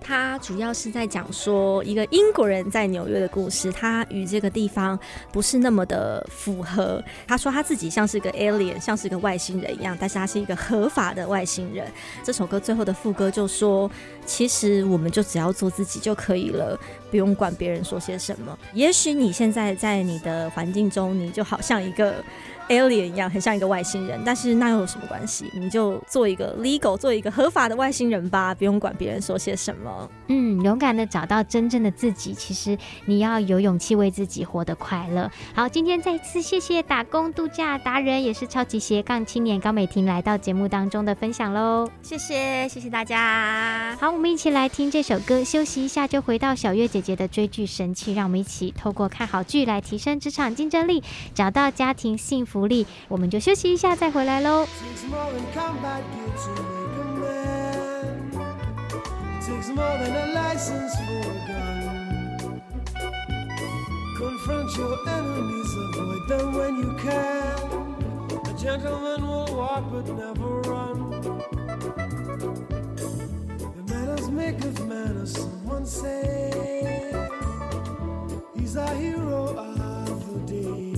[0.00, 4.98] 他主要是在讲说一个英国人在纽约的故事，他与这个地方
[5.32, 7.02] 不是那么的符合。
[7.26, 11.90] 他说他自己像是个 alien，像是个外星人一样，但是他是一个合法的外星人。
[12.22, 13.90] 这首歌最后的副歌就说
[14.26, 16.78] ：“其实我们就只要做自己就可以了，
[17.10, 18.58] 不用管别人说些什么。
[18.74, 22.14] 也许你现在在你的环境中，你就好像一个。”
[22.68, 25.48] Alien 一样，很像一个外星人，但是那又有什么关系？
[25.54, 30.10] 你就做一个 legal，做一个合法的外星人吧，不用管别人说些什么。
[30.26, 35.30] 嗯，勇敢的找到真正的自己，其实你要有勇气为自己活得快乐。
[35.54, 41.88] 好，今天再一次谢谢打工度假达人，也是超级斜杠青年高美婷来到节目当中的分享喽。
[42.02, 43.96] 谢谢，谢谢大家。
[44.00, 51.04] 好，我们一起来听这首歌，休息一下就回到小月姐姐的追剧神器，让我们一起透过看好剧来提升职场竞争力，
[51.34, 52.66] 找到家庭幸福。
[52.66, 54.66] 力，我们就休息一下再回来喽。
[74.36, 76.50] make of man, as someone say
[78.54, 80.92] he's a hero of the day.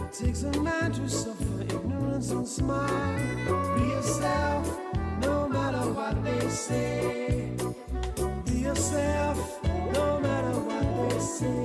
[0.00, 3.16] It takes a man to suffer ignorance and smile.
[3.76, 4.76] Be yourself,
[5.22, 7.52] no matter what they say.
[8.46, 9.38] Be yourself,
[9.94, 11.64] no matter what they say.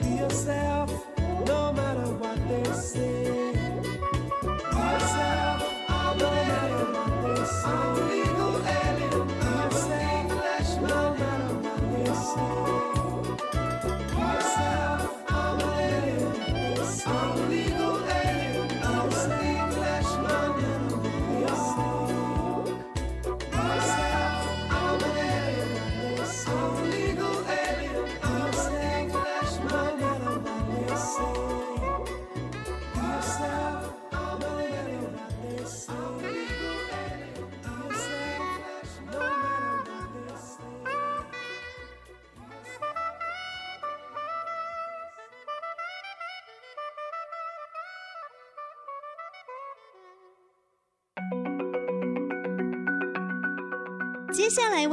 [0.00, 0.88] Be yourself,
[1.46, 3.53] no matter what they say.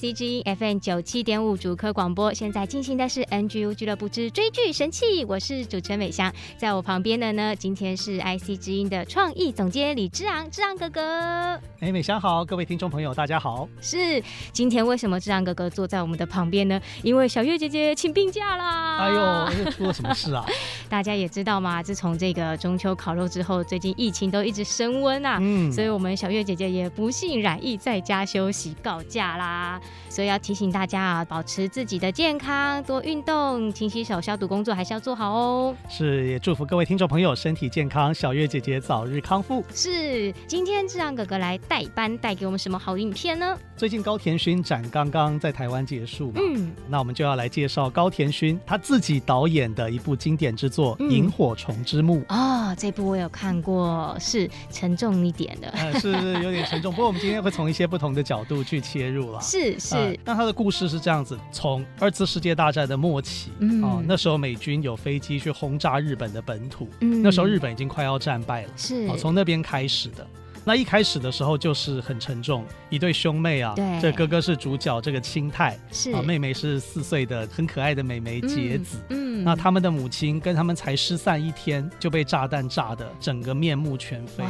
[0.00, 11.60] 回到 IC 之音 FM 九七点五主科广播，现在进行的是 NGU 俱乐部之追剧神器，我是主持人美香，在我旁边的呢，今天是 IC 之音的创意总监李之昂，之昂哥哥。
[11.80, 13.68] 哎，美香好，各位听众朋友大家好。
[13.80, 14.22] 是，
[14.52, 16.80] 今天为什么志昂哥哥坐在我们的旁边呢？
[17.02, 18.98] 因为小月姐姐请病假啦。
[18.98, 20.44] 哎呦，又出了什么事啊？
[20.88, 35.74] 大家也知道嘛，自从这个中秋烤肉之后，最近疫情都一直升温啊，嗯，所以我们小月姐姐也不幸染疫，在家休息告假啦，所以要提醒大家啊，保持自己的健康，多运动，勤洗手，消毒工作还是要做好哦。
[35.88, 39.64] 是，也祝福各位听众朋友身体健康，小月姐姐早日康复。
[39.72, 43.56] 是，今天志昂哥哥来代班，带给我们什么好影片呢？
[43.76, 56.10] 最近高田勋展刚刚在台湾结束嘛，嗯，那我们就要来介绍高田勋他自己导演的一部经典之作《萤火虫之墓》哦，这部我有看过，是沉重一点的，呃、是
[56.42, 56.92] 有点沉重。
[56.92, 59.40] 不过我们今天会从一些不同的角度去切入了。
[59.42, 70.26] 是是，那、呃、他的故事是这样子：从二次世界大战的末期，嗯、呃，那时候美军有飞机去轰炸日本的本土，嗯，那时候日本已经快要战败了，是，从、呃、那边开始的。
[70.64, 76.10] 那一开始的时候就是很沉重，一对兄妹啊，对，这哥哥是主角，这个青太是。
[76.12, 84.44] 啊，妹妹是四岁的很可爱的妹妹杰子，嗯，嗯，那他们的母亲跟他们才失散一天就被炸弹炸的整个面目全非。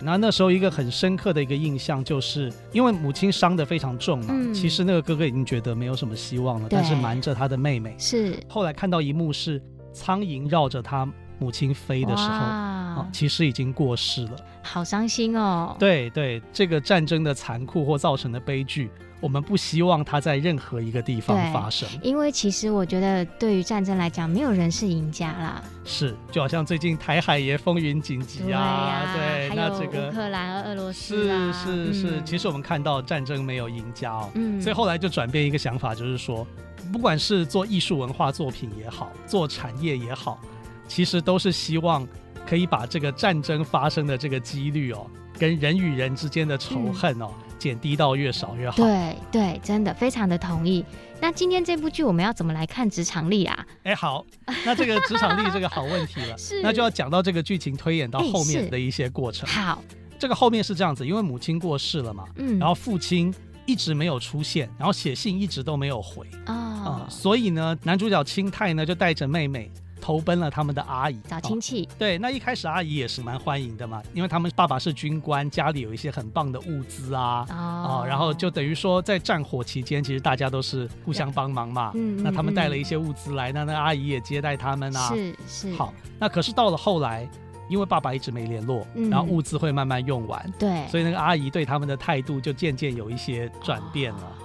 [0.00, 7.94] 那那时候一个很深刻的一个印象，就是因为母亲伤得非常重嘛，嗯、其实那个哥哥已经觉得没有什么希望了，但是瞒着他的妹妹。
[7.98, 9.60] 是后来看到一幕是
[9.92, 15.76] 苍蝇绕着他母亲飞的时候，啊，其实已经过世了，好伤心哦。
[15.78, 18.90] 对对，这个战争的残酷或造成的悲剧。
[19.20, 25.62] 我们不希望它在任何一个地方发生，因为其实我觉得对于战争来讲，没有人是赢家啦。
[25.84, 32.22] 是，就好像最近台海也风云紧急啊，对，对，那这个乌克兰、俄罗斯啊，是是是、嗯。
[32.24, 36.46] 其实我们看到战争没有赢家哦，嗯，所以后来就转变一个想法，就是说，
[36.92, 40.40] 不管是做艺术文化作品也好，做产业也好，
[40.86, 42.06] 其实都是希望
[42.46, 45.06] 可以把这个战争发生的这个几率哦，
[45.38, 47.26] 跟人与人之间的仇恨哦。
[47.28, 48.76] 嗯减低到越少越好。
[48.76, 50.84] 对对，真的非常的同意。
[51.20, 53.66] 那今天这部剧我们要怎么来看职场力啊？
[53.82, 54.24] 哎，好，
[54.64, 59.44] 那这个职场力这个好问题了， 是，那就要讲到这个剧情推演到后面的一些过程。
[59.48, 59.82] 好，
[60.20, 63.34] 这个后面是这样子，因为母亲过世了嘛，嗯，然后父亲
[63.66, 69.68] 一直没有出现，然后写信一直都没有回哦、嗯，所以呢，男主角清泰呢就带着妹妹。
[70.00, 71.84] 投奔了他们的阿姨，找亲戚。
[71.84, 71.94] 哦。
[71.98, 81.92] 对，那一开始阿姨也是蛮欢迎的嘛，因为他们爸爸是军官，家里有一些很棒的物资啊，哦，哦，然后就等于说在战火期间，其实大家都是互相帮忙嘛。
[81.94, 85.08] 嗯，那他们带了一些物资来，那那阿姨也接待他们啊。
[85.08, 85.74] 是是。
[85.74, 87.28] 好，那可是到了后来，
[87.68, 94.22] 因为爸爸一直没联络，嗯，然后物资会慢慢用完，对，所以那个阿姨对他们的态度就渐渐有一些转变了。
[94.22, 94.44] 哦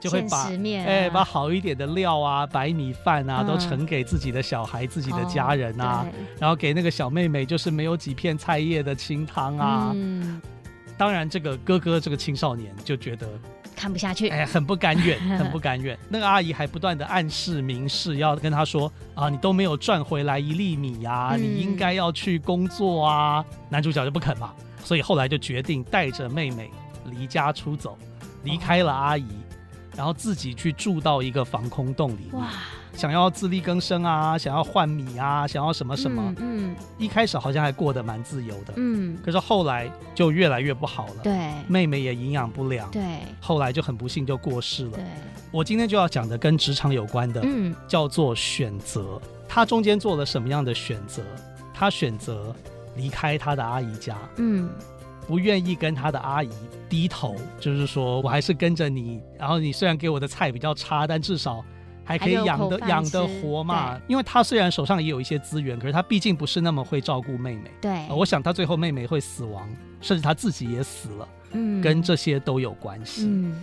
[0.00, 9.92] 就会把哎、欸，把好一点的料啊，白米饭啊，嗯、都盛给自己的小孩、自己的家人啊，哦、然后给那个小妹妹就是没有几片菜叶的清汤啊。
[9.94, 10.40] 嗯，
[10.96, 13.28] 当然这个哥哥这个青少年就觉得
[13.74, 15.98] 看不下去，哎，很不甘愿， 很不甘愿。
[16.08, 23.44] 那个阿姨还不断的暗示、明示，要跟他说啊，你都没有赚回来一粒米呀、啊嗯，你应该要去工作啊。
[23.68, 24.52] 男主角就不肯嘛，
[24.84, 26.70] 所以后来就决定带着妹妹
[27.04, 27.96] 离家出走，
[28.44, 29.22] 离开了阿姨。
[29.22, 29.47] 哦
[29.98, 32.48] 然后自己去住到一个防空洞里面，哇！
[32.94, 36.22] 想要自力更生啊，想要换米啊，想要什么什么。
[36.38, 39.18] 嗯，嗯，一开始好像还过得蛮自由的，嗯。
[39.24, 41.52] 可是后来就越来越不好了，对。
[41.66, 43.02] 妹妹也营养不良，对。
[43.40, 45.04] 后来就很不幸就过世了，对。
[45.50, 49.20] 我今天就要讲的跟职场有关的，嗯，叫做选择。
[49.48, 51.24] 他中间做了什么样的选择？
[51.74, 52.54] 他选择
[52.94, 54.70] 离开他的阿姨家，嗯。
[55.28, 56.48] 不愿意跟他的阿姨
[56.88, 59.20] 低头，就是说我还是跟着你。
[59.38, 61.62] 然后你虽然给我的菜比较差，但至少
[62.02, 64.00] 还可以养得养得活嘛。
[64.08, 67.70] 因为他虽然手上也有一些资源，可是他毕竟不是那么会照顾妹妹。
[67.78, 69.68] 对，呃，我想他最后妹妹会死亡，
[70.00, 71.28] 甚至他自己也死了。
[71.52, 73.26] 嗯，跟这些都有关系。
[73.26, 73.54] 嗯。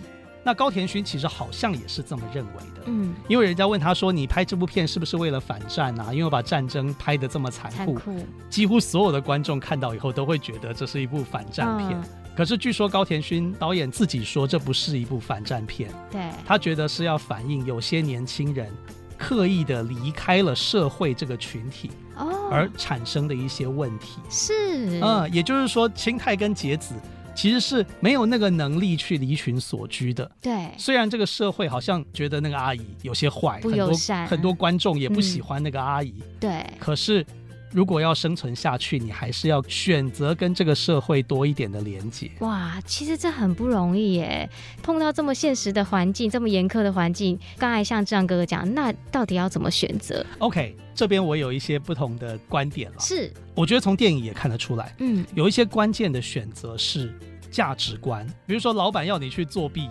[0.46, 6.12] 那高田勋其实好像也是这么认为的，嗯，因为人家问他说：“你拍这部片是不是为了反战啊？
[6.12, 12.00] 因为我把战争拍得这么残酷，残酷，几乎所有的观众看到以后都会觉得这是一部反战片。
[12.00, 12.04] 嗯、
[12.36, 18.72] 可是据说高田勋导演自己说这不是一部反战片，对，他觉得是要反映有些年轻人
[19.18, 24.20] 刻意的离开了社会这个群体，哦，而产生的一些问题。
[24.30, 26.94] 是，嗯，也就是说，清泰跟节子。
[27.36, 30.28] 其实是没有那个能力去离群索居的。
[30.40, 36.14] 对，虽然这个社会好像觉得那个阿姨有些坏，不友善，很多很多观众也不喜欢那个阿姨。
[36.18, 37.24] 嗯、对，可是
[37.72, 42.30] 如果要生存下去，你还是要选择跟这个社会多一点的连接。
[42.40, 44.48] 哇，其实这很不容易耶！
[44.82, 52.96] 碰到这么现实的环境，这么严苛的环境，刚才像志扬哥哥讲，那到底要怎么选择？OK，这边我有一些不同的观点了。
[53.00, 57.12] 是，我觉得从电影也看得出来，嗯，有一些关键的选择是。
[57.48, 59.88] 价值观，比如说老板要你去作弊，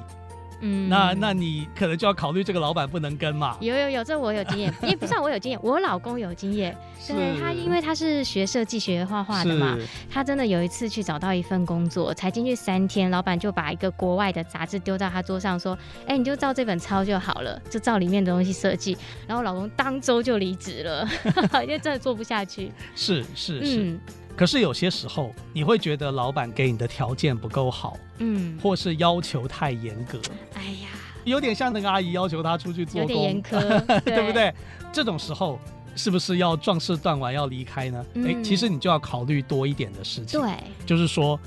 [0.62, 3.58] 嗯，那那你可能就要考虑这个老板不能跟嘛。
[3.60, 6.76] 有有有，这我有经验， 也不算我有经验，我老公有经验。
[7.08, 9.78] 对他，因为他是学设计、学画画的嘛，
[10.10, 15.78] 他真的有一次去找到一份工作，才进去三天，老板就把一个国外的杂志丢到他桌上，说
[16.08, 18.98] ：“哎、欸，你就照这本抄就好了，就照里面的东西设计。”
[19.28, 21.08] 然后老公当周就离职了，
[21.62, 22.72] 因为真的做不下去。
[22.96, 23.84] 是是是。
[23.84, 24.00] 嗯
[24.36, 30.20] 可是有些时候，你会觉得老板给你的条件不够好，嗯，或是要求太严格。
[30.56, 30.90] 哎呀，
[31.24, 34.54] 有点像那个阿姨要求他出去做工，有点严苛， 对，对不对？
[34.92, 35.60] 这种时候
[35.96, 38.06] 是不是要壮士断腕要离开呢？
[38.16, 40.42] 哎、嗯，其实你就要考虑多一点的事情。
[40.42, 40.52] 对，
[40.86, 41.40] 就是说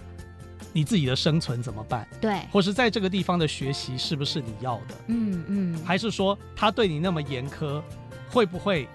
[0.73, 2.09] 你自己的生存怎么办？
[2.21, 4.95] 对，或是在这个地方的学习是不是你要的？
[5.09, 7.83] 嗯嗯，还是说他对你那么严苛，
[8.31, 8.89] 会不会？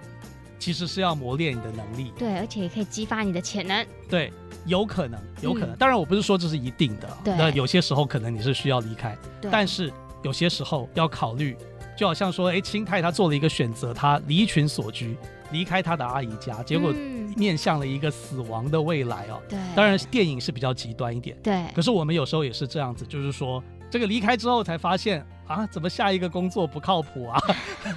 [0.63, 3.85] 其实是要磨练你的能力，对，而且也可以激发你的潜能。
[4.09, 4.31] 对，
[4.65, 5.71] 有可能，有可能。
[5.71, 7.17] 嗯、当然，我不是说这是一定的。
[7.21, 7.35] 对。
[7.35, 9.91] 那有些时候可能你是需要离开，对但是
[10.21, 11.57] 有些时候要考虑，
[11.97, 15.17] 就好像说，哎，清泰他做了一个选择，他离群所居，
[15.51, 16.93] 离开他的阿姨家，结果
[17.35, 19.41] 面向了一个死亡的未来哦。
[19.49, 19.59] 对。
[19.75, 21.35] 当然，电影是比较极端一点。
[21.43, 21.61] 对。
[21.75, 23.61] 可是我们有时候也是这样子，就是说，
[23.91, 27.37] 这个离开之后才发现啊，怎么下一个工作不靠谱啊？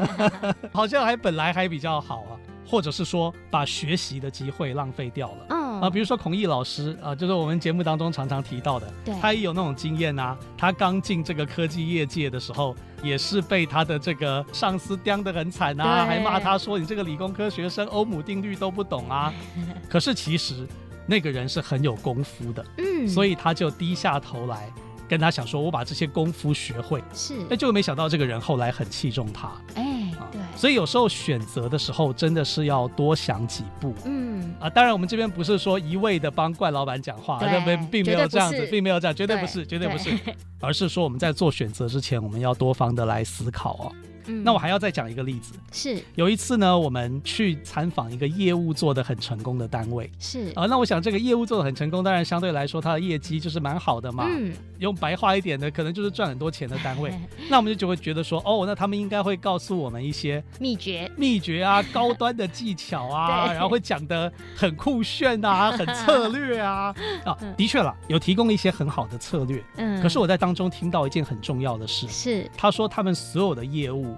[0.74, 2.34] 好像还本来还比较好啊。
[2.66, 10.36] 或者是说把学习的机会浪费掉了，嗯啊，比如说孔毅老师啊，就是我们节目当中常常提到的，对，他也有那种经验啊。
[10.56, 19.32] 他刚进这个科技业界的时候，也是被他的这个上司刁得很惨啊，还骂他说你这个理工科学生欧姆定律都不懂啊。
[19.88, 20.66] 可是其实
[21.06, 24.72] 那个人是很有功夫的，嗯，所以他就低下头来
[25.08, 29.92] 跟他想说，我把这些功夫学会，是，那就没想到这个人后来很器重他，哎。
[30.32, 33.94] 对所以有时候选择的时候，真的是要多想几步。
[34.06, 40.18] 嗯啊，当然我们这边不是说一味的帮怪老板讲话，这边并没有这样子，并没有这样，绝对不是，绝对不是，
[40.58, 43.92] 而是说我们在做选择之前，我们要多方的来思考哦。
[44.26, 46.02] 嗯、那我还要再讲一个例子，是。
[46.14, 50.52] 有一次呢，我们去参访一个业务做的很成功的单位，是。
[50.54, 54.26] 啊，那我想这个业务做的很成功，当然相对来说它的业绩就是蛮好的嘛。
[54.28, 57.12] 嗯，用白话一点的，可能就是赚很多钱的单位。
[57.48, 66.94] 那我们就就会觉得说，哦，那他们应该会告诉我们一些秘诀、秘诀啊，高端的技巧啊， 然后会讲的很酷炫啊， 很策略啊。
[67.24, 69.62] 啊，的确了，有提供一些很好的策略。
[69.76, 72.50] 嗯，可是我在当中听到一件很重要的事，是。
[72.56, 74.15] 他说他们所有的业务。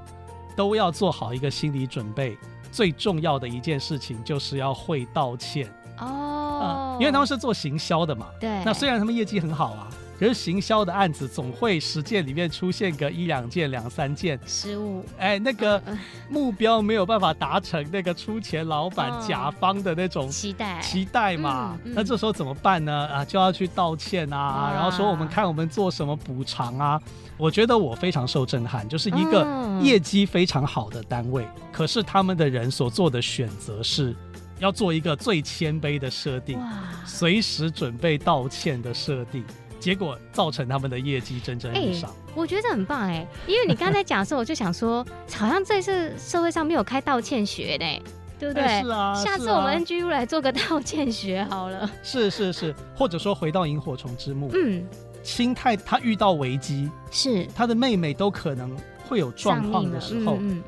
[0.59, 2.37] 都要做好一个心理准备，
[2.73, 9.89] 最重要的一件事情就是要会道歉哦、嗯，因为他们是做行销的嘛，对，那虽然他们业绩很好啊。
[10.19, 14.39] 可是行销的案子总会十件里面出现个一两件、两三件。
[14.47, 15.81] 失误，哎，那个
[16.29, 20.81] 目标没有办法达成，那个出钱老板、嗯、甲方的那种期待。
[20.81, 23.07] 期待嘛，嗯嗯、那这时候怎么办呢？
[23.07, 27.01] 啊，就要去道歉啊，啊然后说我们看我们做什么补偿啊。
[27.37, 29.47] 我觉得我非常受震撼，就是一个
[29.81, 34.13] 业绩非常好的单位，嗯、可是他们的人所做的选择是
[34.59, 36.61] 要做一个最谦卑的设定，
[37.07, 39.45] 随时准备道歉的设定。
[39.79, 42.15] 结果造成他们的业绩蒸蒸日上。
[42.35, 48.03] 我觉得很棒哎，因为你刚才讲的时候，我就想说， 好像这次社会上没有开道歉学呢，
[48.39, 48.83] 对不对？
[48.83, 51.91] 是啊，下次我们 NGU 来做个道歉学好了。
[52.03, 54.85] 是是是，或者说回到萤火虫之墓，嗯，
[55.23, 58.77] 心态他遇到危机，是他的妹妹都可能
[59.09, 60.63] 会有状况的时候，嗯，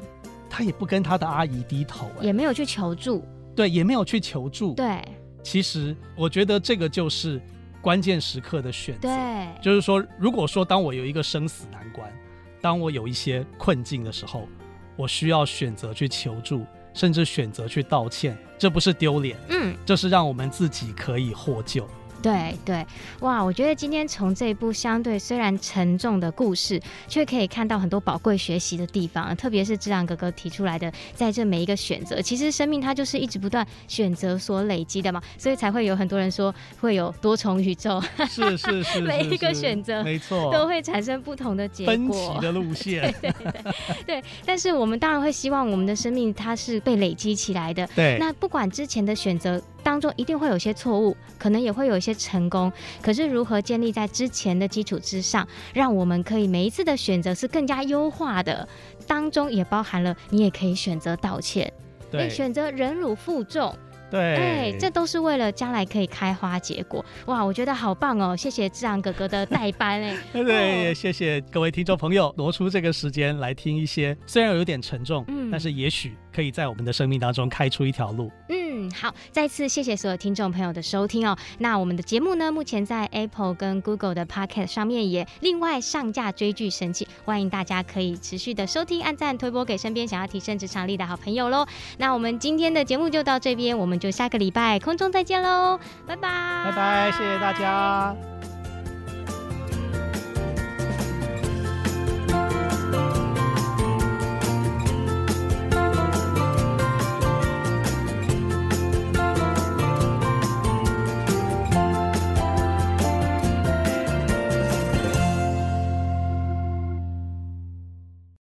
[0.49, 5.01] 他也不跟他的阿姨低头，也没有去求助，对，也没有去求助，对。
[5.43, 7.41] 其实我觉得这个就是。
[7.81, 12.13] 关键时刻的选择，对，就是说，如果说当我有一个生死难关，
[12.61, 14.47] 当我有一些困境的时候，
[14.97, 21.89] 我需要选择去求助，甚至选择去道歉，这不是丢脸，嗯，这是让我们自己可以获救。
[22.23, 22.87] 对对，
[23.21, 23.43] 哇！
[23.43, 29.35] 我觉得今天从这一部相对虽然沉重的故事，却可以看到很多宝贵学习的地方。
[29.37, 38.03] 特别是智朗哥哥提出来的，在这每一个选择，其实生命它就是一直不断选择所累积的嘛，所以才会有很多人说会有多重宇宙。
[38.29, 43.15] 是 是是，每一个选择没错都会产生不同的结果，分歧的路线。
[43.23, 43.73] 对对对，
[44.07, 47.89] 对，但是我们当然会希望我们的生命它是被累积起来的。
[47.95, 49.61] 对，那不管之前的选择。
[49.83, 52.73] 当中一定会有些错误，可能也会有一些成功。
[53.03, 58.69] 可是如何建立在之前的基础之上，让我们可以每一次的选择是更加优化的？
[59.07, 61.73] 当中也包含了你也可以选择道歉，
[62.11, 63.75] 对，选择忍辱负重。
[64.11, 67.05] 对，哎，这都是为了将来可以开花结果。
[67.27, 68.37] 哇，我觉得好棒哦！
[68.37, 70.17] 谢谢志昂哥哥的代班 哎。
[70.33, 78.33] 对，也谢谢各位听众朋友挪出这个时间来听一些，虽然有点沉重，嗯，但是也许可以在我们的生命当中开出一条路。
[78.81, 81.37] 嗯，好，再次谢谢所有听众朋友的收听哦。
[81.59, 91.65] 那我们的节目呢，目前在 Apple 跟 Google 的 Pocket 上面也另外上架追剧神器，欢迎大家可以持续的收听、按赞、推播给身边想要提升职场力的好朋友喽。
[91.99, 94.01] 那我们今天的节目就到这边，我们。
[94.01, 98.17] 就下个礼拜空中再见喽，拜拜，拜拜，谢谢大家。